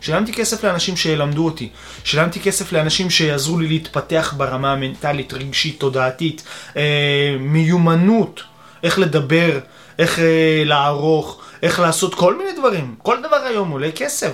שילמתי 0.00 0.32
כסף 0.32 0.64
לאנשים 0.64 0.96
שילמדו 0.96 1.44
אותי, 1.44 1.68
שילמתי 2.04 2.40
כסף 2.40 2.72
לאנשים 2.72 3.10
שיעזרו 3.10 3.58
לי 3.58 3.68
להתפתח 3.68 4.34
ברמה 4.36 4.72
המנטלית, 4.72 5.32
רגשית, 5.32 5.80
תודעתית, 5.80 6.42
אה, 6.76 7.36
מיומנות, 7.40 8.42
איך 8.82 8.98
לדבר, 8.98 9.58
איך 9.98 10.18
אה, 10.18 10.62
לערוך, 10.64 11.40
איך 11.62 11.80
לעשות 11.80 12.14
כל 12.14 12.38
מיני 12.38 12.52
דברים. 12.52 12.94
כל 13.02 13.16
דבר 13.22 13.36
היום 13.36 13.70
עולה 13.70 13.90
כסף. 13.92 14.32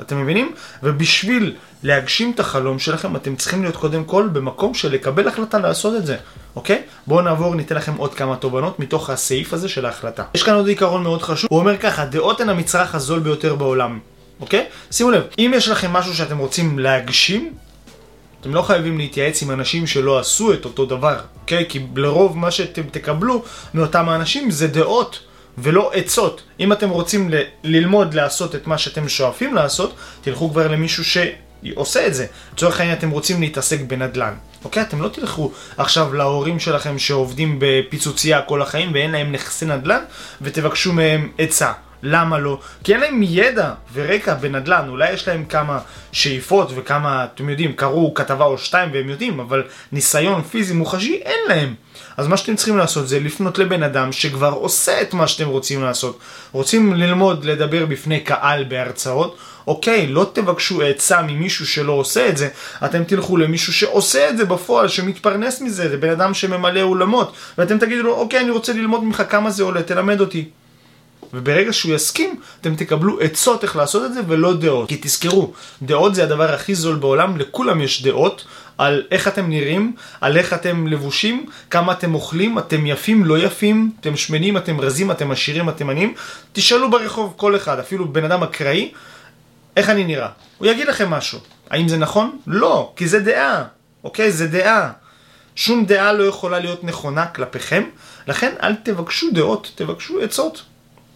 אתם 0.00 0.22
מבינים? 0.22 0.52
ובשביל 0.82 1.54
להגשים 1.82 2.32
את 2.34 2.40
החלום 2.40 2.78
שלכם, 2.78 3.16
אתם 3.16 3.36
צריכים 3.36 3.62
להיות 3.62 3.76
קודם 3.76 4.04
כל 4.04 4.28
במקום 4.32 4.74
של 4.74 4.92
לקבל 4.92 5.28
החלטה 5.28 5.58
לעשות 5.58 5.96
את 5.96 6.06
זה, 6.06 6.16
אוקיי? 6.56 6.82
בואו 7.06 7.22
נעבור, 7.22 7.54
ניתן 7.54 7.76
לכם 7.76 7.96
עוד 7.96 8.14
כמה 8.14 8.36
תובנות 8.36 8.78
מתוך 8.78 9.10
הסעיף 9.10 9.52
הזה 9.52 9.68
של 9.68 9.86
ההחלטה. 9.86 10.22
יש 10.34 10.42
כאן 10.42 10.54
עוד 10.54 10.68
עיקרון 10.68 11.02
מאוד 11.02 11.22
חשוב, 11.22 11.48
הוא 11.50 11.58
אומר 11.58 11.76
ככה, 11.76 12.04
דעות 12.04 12.40
הן 12.40 12.48
המצרך 12.48 12.94
הזול 12.94 13.18
ביותר 13.18 13.54
בעולם, 13.54 13.98
אוקיי? 14.40 14.66
שימו 14.90 15.10
לב, 15.10 15.22
אם 15.38 15.52
יש 15.54 15.68
לכם 15.68 15.92
משהו 15.92 16.14
שאתם 16.14 16.38
רוצים 16.38 16.78
להגשים, 16.78 17.52
אתם 18.40 18.54
לא 18.54 18.62
חייבים 18.62 18.98
להתייעץ 18.98 19.42
עם 19.42 19.50
אנשים 19.50 19.86
שלא 19.86 20.18
עשו 20.18 20.52
את 20.52 20.64
אותו 20.64 20.86
דבר, 20.86 21.16
אוקיי? 21.40 21.66
כי 21.68 21.86
לרוב 21.96 22.38
מה 22.38 22.50
שאתם 22.50 22.82
תקבלו 22.90 23.42
מאותם 23.74 24.08
האנשים 24.08 24.50
זה 24.50 24.66
דעות. 24.66 25.18
ולא 25.62 25.90
עצות. 25.94 26.42
אם 26.60 26.72
אתם 26.72 26.90
רוצים 26.90 27.30
ל- 27.30 27.34
ללמוד 27.64 28.14
לעשות 28.14 28.54
את 28.54 28.66
מה 28.66 28.78
שאתם 28.78 29.08
שואפים 29.08 29.54
לעשות, 29.54 29.94
תלכו 30.20 30.50
כבר 30.50 30.68
למישהו 30.68 31.04
שעושה 31.04 32.06
את 32.06 32.14
זה. 32.14 32.26
לצורך 32.52 32.80
העניין 32.80 32.98
אתם 32.98 33.10
רוצים 33.10 33.40
להתעסק 33.40 33.80
בנדל"ן. 33.80 34.34
אוקיי? 34.64 34.82
אתם 34.82 35.02
לא 35.02 35.08
תלכו 35.08 35.52
עכשיו 35.76 36.12
להורים 36.14 36.60
שלכם 36.60 36.98
שעובדים 36.98 37.56
בפיצוצייה 37.60 38.42
כל 38.42 38.62
החיים 38.62 38.90
ואין 38.94 39.10
להם 39.10 39.32
נכסי 39.32 39.64
נדל"ן 39.64 40.02
ותבקשו 40.42 40.92
מהם 40.92 41.30
עצה. 41.38 41.72
למה 42.02 42.38
לא? 42.38 42.58
כי 42.84 42.92
אין 42.92 43.00
להם 43.00 43.20
ידע 43.22 43.72
ורקע 43.92 44.34
בנדל"ן, 44.34 44.88
אולי 44.88 45.12
יש 45.12 45.28
להם 45.28 45.44
כמה 45.44 45.78
שאיפות 46.12 46.72
וכמה, 46.74 47.24
אתם 47.24 47.48
יודעים, 47.48 47.72
קראו 47.72 48.14
כתבה 48.14 48.44
או 48.44 48.58
שתיים 48.58 48.90
והם 48.92 49.08
יודעים, 49.08 49.40
אבל 49.40 49.62
ניסיון 49.92 50.42
פיזי 50.42 50.74
מוחשי 50.74 51.20
אין 51.24 51.38
להם. 51.48 51.74
אז 52.16 52.26
מה 52.26 52.36
שאתם 52.36 52.56
צריכים 52.56 52.76
לעשות 52.76 53.08
זה 53.08 53.20
לפנות 53.20 53.58
לבן 53.58 53.82
אדם 53.82 54.12
שכבר 54.12 54.52
עושה 54.52 55.00
את 55.00 55.14
מה 55.14 55.28
שאתם 55.28 55.48
רוצים 55.48 55.82
לעשות. 55.82 56.18
רוצים 56.52 56.94
ללמוד 56.94 57.44
לדבר 57.44 57.86
בפני 57.86 58.20
קהל 58.20 58.64
בהרצאות? 58.64 59.38
אוקיי, 59.66 60.06
לא 60.06 60.30
תבקשו 60.32 60.82
עצה 60.82 61.22
ממישהו 61.22 61.66
שלא 61.66 61.92
עושה 61.92 62.28
את 62.28 62.36
זה, 62.36 62.48
אתם 62.84 63.04
תלכו 63.04 63.36
למישהו 63.36 63.72
שעושה 63.72 64.28
את 64.28 64.36
זה 64.36 64.44
בפועל, 64.44 64.88
שמתפרנס 64.88 65.60
מזה, 65.60 65.88
זה 65.88 65.96
בן 65.96 66.10
אדם 66.10 66.34
שממלא 66.34 66.80
אולמות, 66.80 67.32
ואתם 67.58 67.78
תגידו 67.78 68.02
לו, 68.02 68.14
אוקיי, 68.14 68.40
אני 68.40 68.50
רוצה 68.50 68.72
ללמוד 68.72 69.04
ממך 69.04 69.22
כמה 69.28 69.50
זה 69.50 69.62
עולה, 69.62 69.82
תלמד 69.82 70.20
אותי. 70.20 70.48
וברגע 71.34 71.72
שהוא 71.72 71.94
יסכים, 71.94 72.40
אתם 72.60 72.76
תקבלו 72.76 73.20
עצות 73.20 73.62
איך 73.64 73.76
לעשות 73.76 74.04
את 74.04 74.14
זה 74.14 74.20
ולא 74.28 74.56
דעות. 74.56 74.88
כי 74.88 74.98
תזכרו, 75.02 75.52
דעות 75.82 76.14
זה 76.14 76.22
הדבר 76.22 76.54
הכי 76.54 76.74
זול 76.74 76.96
בעולם, 76.96 77.36
לכולם 77.36 77.80
יש 77.80 78.02
דעות. 78.02 78.44
על 78.78 79.02
איך 79.10 79.28
אתם 79.28 79.48
נראים, 79.48 79.94
על 80.20 80.36
איך 80.36 80.54
אתם 80.54 80.86
לבושים, 80.86 81.46
כמה 81.70 81.92
אתם 81.92 82.14
אוכלים, 82.14 82.58
אתם 82.58 82.86
יפים, 82.86 83.24
לא 83.24 83.38
יפים, 83.38 83.90
אתם 84.00 84.16
שמנים, 84.16 84.56
אתם 84.56 84.80
רזים, 84.80 85.10
אתם 85.10 85.30
עשירים, 85.30 85.68
אתם 85.68 85.90
עניים. 85.90 86.14
תשאלו 86.52 86.90
ברחוב 86.90 87.34
כל 87.36 87.56
אחד, 87.56 87.78
אפילו 87.78 88.12
בן 88.12 88.24
אדם 88.24 88.42
אקראי, 88.42 88.92
איך 89.76 89.88
אני 89.88 90.04
נראה. 90.04 90.28
הוא 90.58 90.66
יגיד 90.66 90.88
לכם 90.88 91.10
משהו. 91.10 91.38
האם 91.70 91.88
זה 91.88 91.96
נכון? 91.96 92.38
לא, 92.46 92.92
כי 92.96 93.08
זה 93.08 93.20
דעה, 93.20 93.64
אוקיי? 94.04 94.32
זה 94.32 94.46
דעה. 94.46 94.90
שום 95.56 95.84
דעה 95.84 96.12
לא 96.12 96.24
יכולה 96.24 96.58
להיות 96.58 96.84
נכונה 96.84 97.26
כלפיכם, 97.26 97.82
לכן 98.26 98.52
אל 98.62 98.74
תבקשו 98.74 99.26
דעות, 99.32 99.70
תבקשו 99.74 100.20
עצות. 100.20 100.62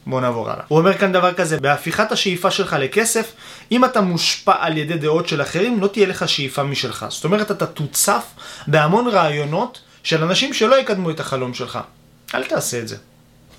בואו 0.07 0.21
נעבור 0.21 0.51
הלאה. 0.51 0.65
הוא 0.69 0.79
אומר 0.79 0.99
כאן 0.99 1.13
דבר 1.13 1.33
כזה, 1.33 1.61
בהפיכת 1.61 2.13
השאיפה 2.13 2.51
שלך 2.51 2.77
לכסף, 2.81 3.33
אם 3.73 3.85
אתה 3.85 4.01
מושפע 4.01 4.55
על 4.59 4.79
ידי 4.79 4.97
דעות 4.97 5.29
של 5.29 5.43
אחרים, 5.43 5.81
לא 5.81 5.87
תהיה 5.87 6.07
לך 6.07 6.29
שאיפה 6.29 6.63
משלך. 6.63 7.07
זאת 7.09 7.25
אומרת, 7.25 7.51
אתה 7.51 7.67
תוצף 7.67 8.25
בהמון 8.67 9.09
רעיונות 9.09 9.81
של 10.03 10.25
אנשים 10.25 10.53
שלא 10.53 10.81
יקדמו 10.81 11.11
את 11.11 11.21
החלום 11.21 11.55
שלך. 11.55 11.79
אל 12.35 12.45
תעשה 12.45 12.79
את 12.79 12.89
זה. 12.89 12.97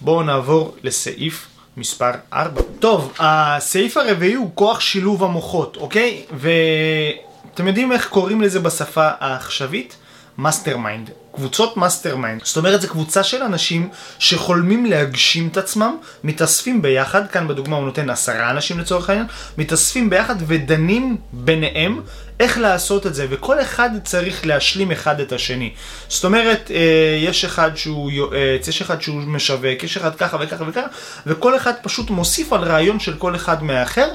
בואו 0.02 0.24
נעבור 0.24 0.76
לסעיף 0.84 1.48
מספר 1.78 2.12
4. 2.34 2.62
טוב, 2.80 3.14
הסעיף 3.20 3.98
הרביעי 3.98 4.34
הוא 4.34 4.52
כוח 4.54 4.80
שילוב 4.80 5.24
המוחות, 5.24 5.78
אוקיי? 5.78 6.26
ואתם 6.34 7.68
יודעים 7.68 7.92
איך 7.92 8.08
קוראים 8.08 8.42
לזה 8.42 8.60
בשפה 8.60 9.10
העכשווית? 9.20 9.96
mastermind. 10.38 11.10
קבוצות 11.36 11.78
mastermind. 11.78 12.42
זאת 12.44 12.58
אומרת, 12.58 12.82
זו 12.82 12.88
קבוצה 12.88 13.24
של 13.24 13.44
אנשים 13.44 13.90
שחולמים 14.20 14.86
להגשים 14.86 15.48
את 15.48 15.58
עצמם, 15.58 15.96
מתאספים 16.24 16.82
ביחד, 16.82 17.28
כאן 17.28 17.48
בדוגמה 17.48 17.76
הוא 17.76 17.86
נותן 17.86 18.10
עשרה 18.10 18.50
אנשים 18.50 18.80
לצורך 18.80 19.10
העניין, 19.10 19.28
מתאספים 19.58 20.10
ביחד 20.10 20.36
ודנים 20.48 21.18
ביניהם 21.34 22.00
איך 22.40 22.58
לעשות 22.58 23.08
את 23.08 23.16
זה, 23.16 23.28
וכל 23.30 23.62
אחד 23.62 23.90
צריך 24.04 24.46
להשלים 24.46 24.92
אחד 24.92 25.20
את 25.20 25.32
השני. 25.32 25.74
זאת 26.08 26.26
אומרת, 26.26 26.72
אה, 26.74 27.20
יש 27.22 27.46
אחד 27.46 27.76
שהוא 27.76 28.12
יועץ, 28.12 28.68
יש 28.68 28.82
אחד 28.82 29.02
שהוא 29.02 29.22
משווק, 29.22 29.84
יש 29.84 29.98
אחד 29.98 30.16
ככה 30.16 30.38
וככה 30.40 30.64
וככה, 30.68 30.88
וכל 31.28 31.56
אחד 31.56 31.74
פשוט 31.82 32.10
מוסיף 32.10 32.54
על 32.54 32.62
רעיון 32.64 33.00
של 33.00 33.14
כל 33.18 33.36
אחד 33.36 33.64
מהאחר, 33.64 34.08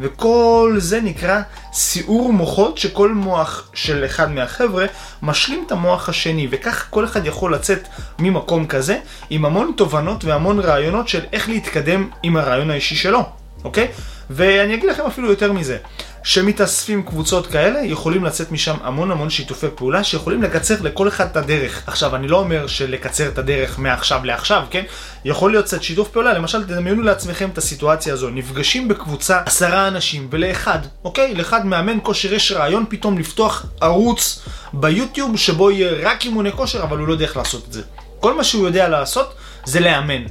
וכל 0.00 0.74
זה 0.78 1.00
נקרא 1.00 1.40
סיעור 1.72 2.32
מוחות, 2.32 2.78
שכל 2.78 3.12
מוח 3.12 3.70
של 3.74 4.04
אחד 4.04 4.30
מהחבר'ה 4.30 4.86
משלים 5.22 5.64
את 5.66 5.72
המוח 5.72 6.08
השני, 6.08 6.48
וכך 6.50 6.86
כל 6.90 7.04
אחד 7.04 7.26
יכול 7.26 7.54
לצאת 7.54 7.88
ממקום 8.18 8.66
כזה, 8.66 8.98
עם 9.30 9.44
המון 9.44 9.72
תובנות 9.76 10.24
והמון 10.24 10.60
רעיונות 10.60 11.08
של 11.08 11.20
איך 11.32 11.48
להתקדם 11.48 12.08
עם 12.22 12.36
הרעיון 12.36 12.70
האישי 12.70 12.96
שלו, 12.96 13.24
אוקיי? 13.64 13.88
ואני 14.30 14.74
אגיד 14.74 14.90
לכם 14.90 15.06
אפילו 15.06 15.30
יותר 15.30 15.52
מזה. 15.52 15.76
שמתאספים 16.28 17.02
קבוצות 17.02 17.46
כאלה, 17.46 17.80
יכולים 17.84 18.24
לצאת 18.24 18.52
משם 18.52 18.76
המון 18.82 19.10
המון 19.10 19.30
שיתופי 19.30 19.66
פעולה 19.74 20.04
שיכולים 20.04 20.42
לקצר 20.42 20.74
לכל 20.82 21.08
אחד 21.08 21.26
את 21.26 21.36
הדרך. 21.36 21.82
עכשיו, 21.86 22.16
אני 22.16 22.28
לא 22.28 22.38
אומר 22.38 22.66
שלקצר 22.66 23.28
את 23.28 23.38
הדרך 23.38 23.78
מעכשיו 23.78 24.24
לעכשיו, 24.24 24.62
כן? 24.70 24.84
יכול 25.24 25.50
להיות 25.50 25.64
קצת 25.64 25.82
שיתוף 25.82 26.08
פעולה, 26.08 26.32
למשל, 26.32 26.64
תדמיינו 26.64 27.02
לעצמכם 27.02 27.48
את 27.52 27.58
הסיטואציה 27.58 28.12
הזו, 28.12 28.30
נפגשים 28.30 28.88
בקבוצה 28.88 29.40
עשרה 29.46 29.88
אנשים, 29.88 30.28
ולאחד, 30.30 30.78
אוקיי? 31.04 31.34
לאחד 31.34 31.66
מאמן 31.66 31.98
כושר 32.02 32.34
יש 32.34 32.52
רעיון 32.52 32.84
פתאום 32.88 33.18
לפתוח 33.18 33.66
ערוץ 33.80 34.42
ביוטיוב 34.72 35.36
שבו 35.36 35.70
יהיה 35.70 36.10
רק 36.10 36.24
אימוני 36.24 36.52
כושר, 36.52 36.82
אבל 36.82 36.98
הוא 36.98 37.08
לא 37.08 37.12
יודע 37.12 37.24
איך 37.24 37.36
לעשות 37.36 37.64
את 37.68 37.72
זה. 37.72 37.82
כל 38.20 38.34
מה 38.34 38.44
שהוא 38.44 38.66
יודע 38.66 38.88
לעשות 38.88 39.34
זה 39.64 39.80
לאמן. 39.80 40.22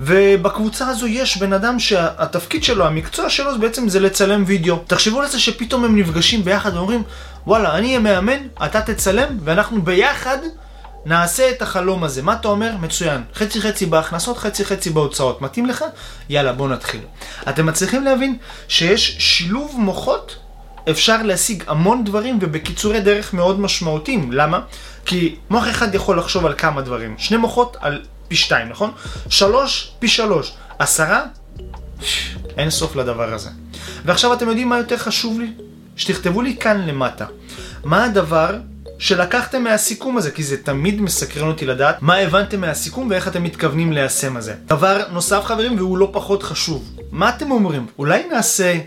ובקבוצה 0.00 0.88
הזו 0.88 1.06
יש 1.06 1.36
בן 1.36 1.52
אדם 1.52 1.78
שהתפקיד 1.78 2.64
שלו, 2.64 2.86
המקצוע 2.86 3.30
שלו 3.30 3.52
זה 3.52 3.58
בעצם 3.58 3.88
זה 3.88 4.00
לצלם 4.00 4.44
וידאו. 4.46 4.78
תחשבו 4.86 5.22
לזה 5.22 5.40
שפתאום 5.40 5.84
הם 5.84 5.98
נפגשים 5.98 6.44
ביחד 6.44 6.76
ואומרים, 6.76 7.02
וואלה, 7.46 7.76
אני 7.76 7.86
אהיה 7.86 7.98
מאמן, 7.98 8.38
אתה 8.64 8.80
תצלם, 8.80 9.38
ואנחנו 9.44 9.82
ביחד 9.82 10.38
נעשה 11.04 11.50
את 11.50 11.62
החלום 11.62 12.04
הזה. 12.04 12.22
מה 12.22 12.32
אתה 12.32 12.48
אומר? 12.48 12.72
מצוין. 12.80 13.22
חצי 13.34 13.60
חצי 13.60 13.86
בהכנסות, 13.86 14.38
חצי 14.38 14.64
חצי 14.64 14.90
בהוצאות. 14.90 15.42
מתאים 15.42 15.66
לך? 15.66 15.84
יאללה, 16.28 16.52
בוא 16.52 16.68
נתחיל. 16.68 17.00
אתם 17.48 17.66
מצליחים 17.66 18.04
להבין 18.04 18.36
שיש 18.68 19.16
שילוב 19.18 19.74
מוחות 19.78 20.36
אפשר 20.90 21.22
להשיג 21.22 21.64
המון 21.66 22.04
דברים 22.04 22.38
ובקיצורי 22.40 23.00
דרך 23.00 23.34
מאוד 23.34 23.60
משמעותיים. 23.60 24.32
למה? 24.32 24.60
כי 25.04 25.36
מוח 25.50 25.68
אחד 25.68 25.94
יכול 25.94 26.18
לחשוב 26.18 26.46
על 26.46 26.54
כמה 26.58 26.82
דברים. 26.82 27.14
שני 27.18 27.36
מוחות 27.36 27.76
על 27.80 28.02
פי 28.28 28.36
שתיים, 28.36 28.68
נכון? 28.68 28.90
שלוש, 29.28 29.92
פי 29.98 30.08
שלוש. 30.08 30.52
עשרה? 30.78 31.24
אין 32.56 32.70
סוף 32.70 32.96
לדבר 32.96 33.34
הזה. 33.34 33.50
ועכשיו 34.04 34.32
אתם 34.32 34.48
יודעים 34.48 34.68
מה 34.68 34.78
יותר 34.78 34.96
חשוב 34.96 35.40
לי? 35.40 35.52
שתכתבו 35.96 36.42
לי 36.42 36.56
כאן 36.56 36.86
למטה. 36.86 37.26
מה 37.84 38.04
הדבר 38.04 38.56
שלקחתם 38.98 39.64
מהסיכום 39.64 40.16
הזה? 40.16 40.30
כי 40.30 40.42
זה 40.42 40.56
תמיד 40.62 41.00
מסקרן 41.00 41.48
אותי 41.48 41.66
לדעת 41.66 42.02
מה 42.02 42.16
הבנתם 42.16 42.60
מהסיכום 42.60 43.10
ואיך 43.10 43.28
אתם 43.28 43.42
מתכוונים 43.42 43.92
ליישם 43.92 44.36
הזה. 44.36 44.54
דבר 44.66 45.02
נוסף 45.12 45.44
חברים, 45.44 45.76
והוא 45.76 45.98
לא 45.98 46.10
פחות 46.12 46.42
חשוב. 46.42 46.96
מה 47.10 47.28
אתם 47.28 47.50
אומרים? 47.50 47.86
אולי 47.98 48.28
נעשה 48.32 48.78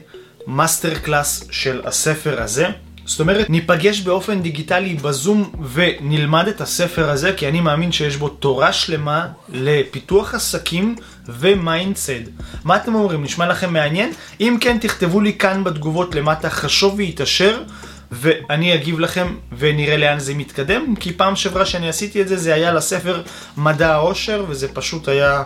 master 0.48 1.00
class 1.00 1.44
של 1.51 1.82
הספר 1.86 2.41
הזה? 2.41 2.67
זאת 3.12 3.19
אומרת, 3.19 3.50
ניפגש 3.50 4.02
באופן 4.02 4.41
דיגיטלי 4.41 4.93
בזום 4.93 5.52
ונלמד 5.74 6.47
את 6.47 6.62
הספר 6.62 7.10
הזה, 7.10 7.34
כי 7.34 7.47
אני 7.47 7.62
מאמין 7.62 7.91
שיש 7.91 8.15
בו 8.15 8.30
תורה 8.30 8.74
שלמה 8.74 9.28
לפיתוח 9.50 10.36
עסקים 10.36 10.95
ו 11.28 11.38
mindset. 11.38 12.22
מה 12.63 12.76
אתם 12.76 12.95
אומרים? 12.95 13.24
נשמע 13.24 13.47
לכם 13.47 13.74
מעניין? 13.74 14.12
אם 14.39 14.58
כן, 14.62 14.78
תכתבו 14.82 15.21
לי 15.21 15.34
כאן 15.34 15.63
בתגובות 15.63 16.15
למטה 16.15 16.50
חשוב 16.50 16.95
והתעשר. 16.97 17.63
ואני 18.12 18.74
אגיב 18.74 19.00
לכם 19.00 19.36
ונראה 19.58 19.97
לאן 19.97 20.19
זה 20.19 20.34
מתקדם, 20.34 20.95
כי 21.00 21.13
פעם 21.13 21.36
שעברה 21.36 21.65
שאני 21.65 21.89
עשיתי 21.89 22.21
את 22.21 22.28
זה, 22.28 22.38
זה 22.38 22.54
היה 22.54 22.74
לספר 22.74 23.21
מדע 23.58 23.93
העושר, 23.93 24.45
וזה 24.47 24.67
פשוט 24.67 25.08
היה 25.08 25.43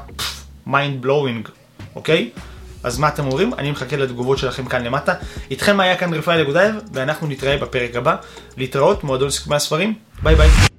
mind 0.68 1.02
blowing, 1.02 1.50
אוקיי? 1.96 2.30
אז 2.86 3.00
מה 3.00 3.08
אתם 3.08 3.26
אומרים? 3.26 3.54
אני 3.54 3.72
מחכה 3.72 3.98
לתגובות 3.98 4.38
שלכם 4.38 4.66
כאן 4.66 4.84
למטה. 4.84 5.14
איתכם 5.52 5.80
היה 5.80 5.98
כאן 5.98 6.14
רפאל 6.14 6.42
אגודאייב, 6.42 6.76
ואנחנו 6.94 7.28
נתראה 7.28 7.58
בפרק 7.58 7.96
הבא. 7.96 8.16
להתראות, 8.58 9.04
מועדון 9.04 9.30
סיכומי 9.30 9.56
הספרים, 9.56 9.94
ביי 10.24 10.36
ביי. 10.36 10.75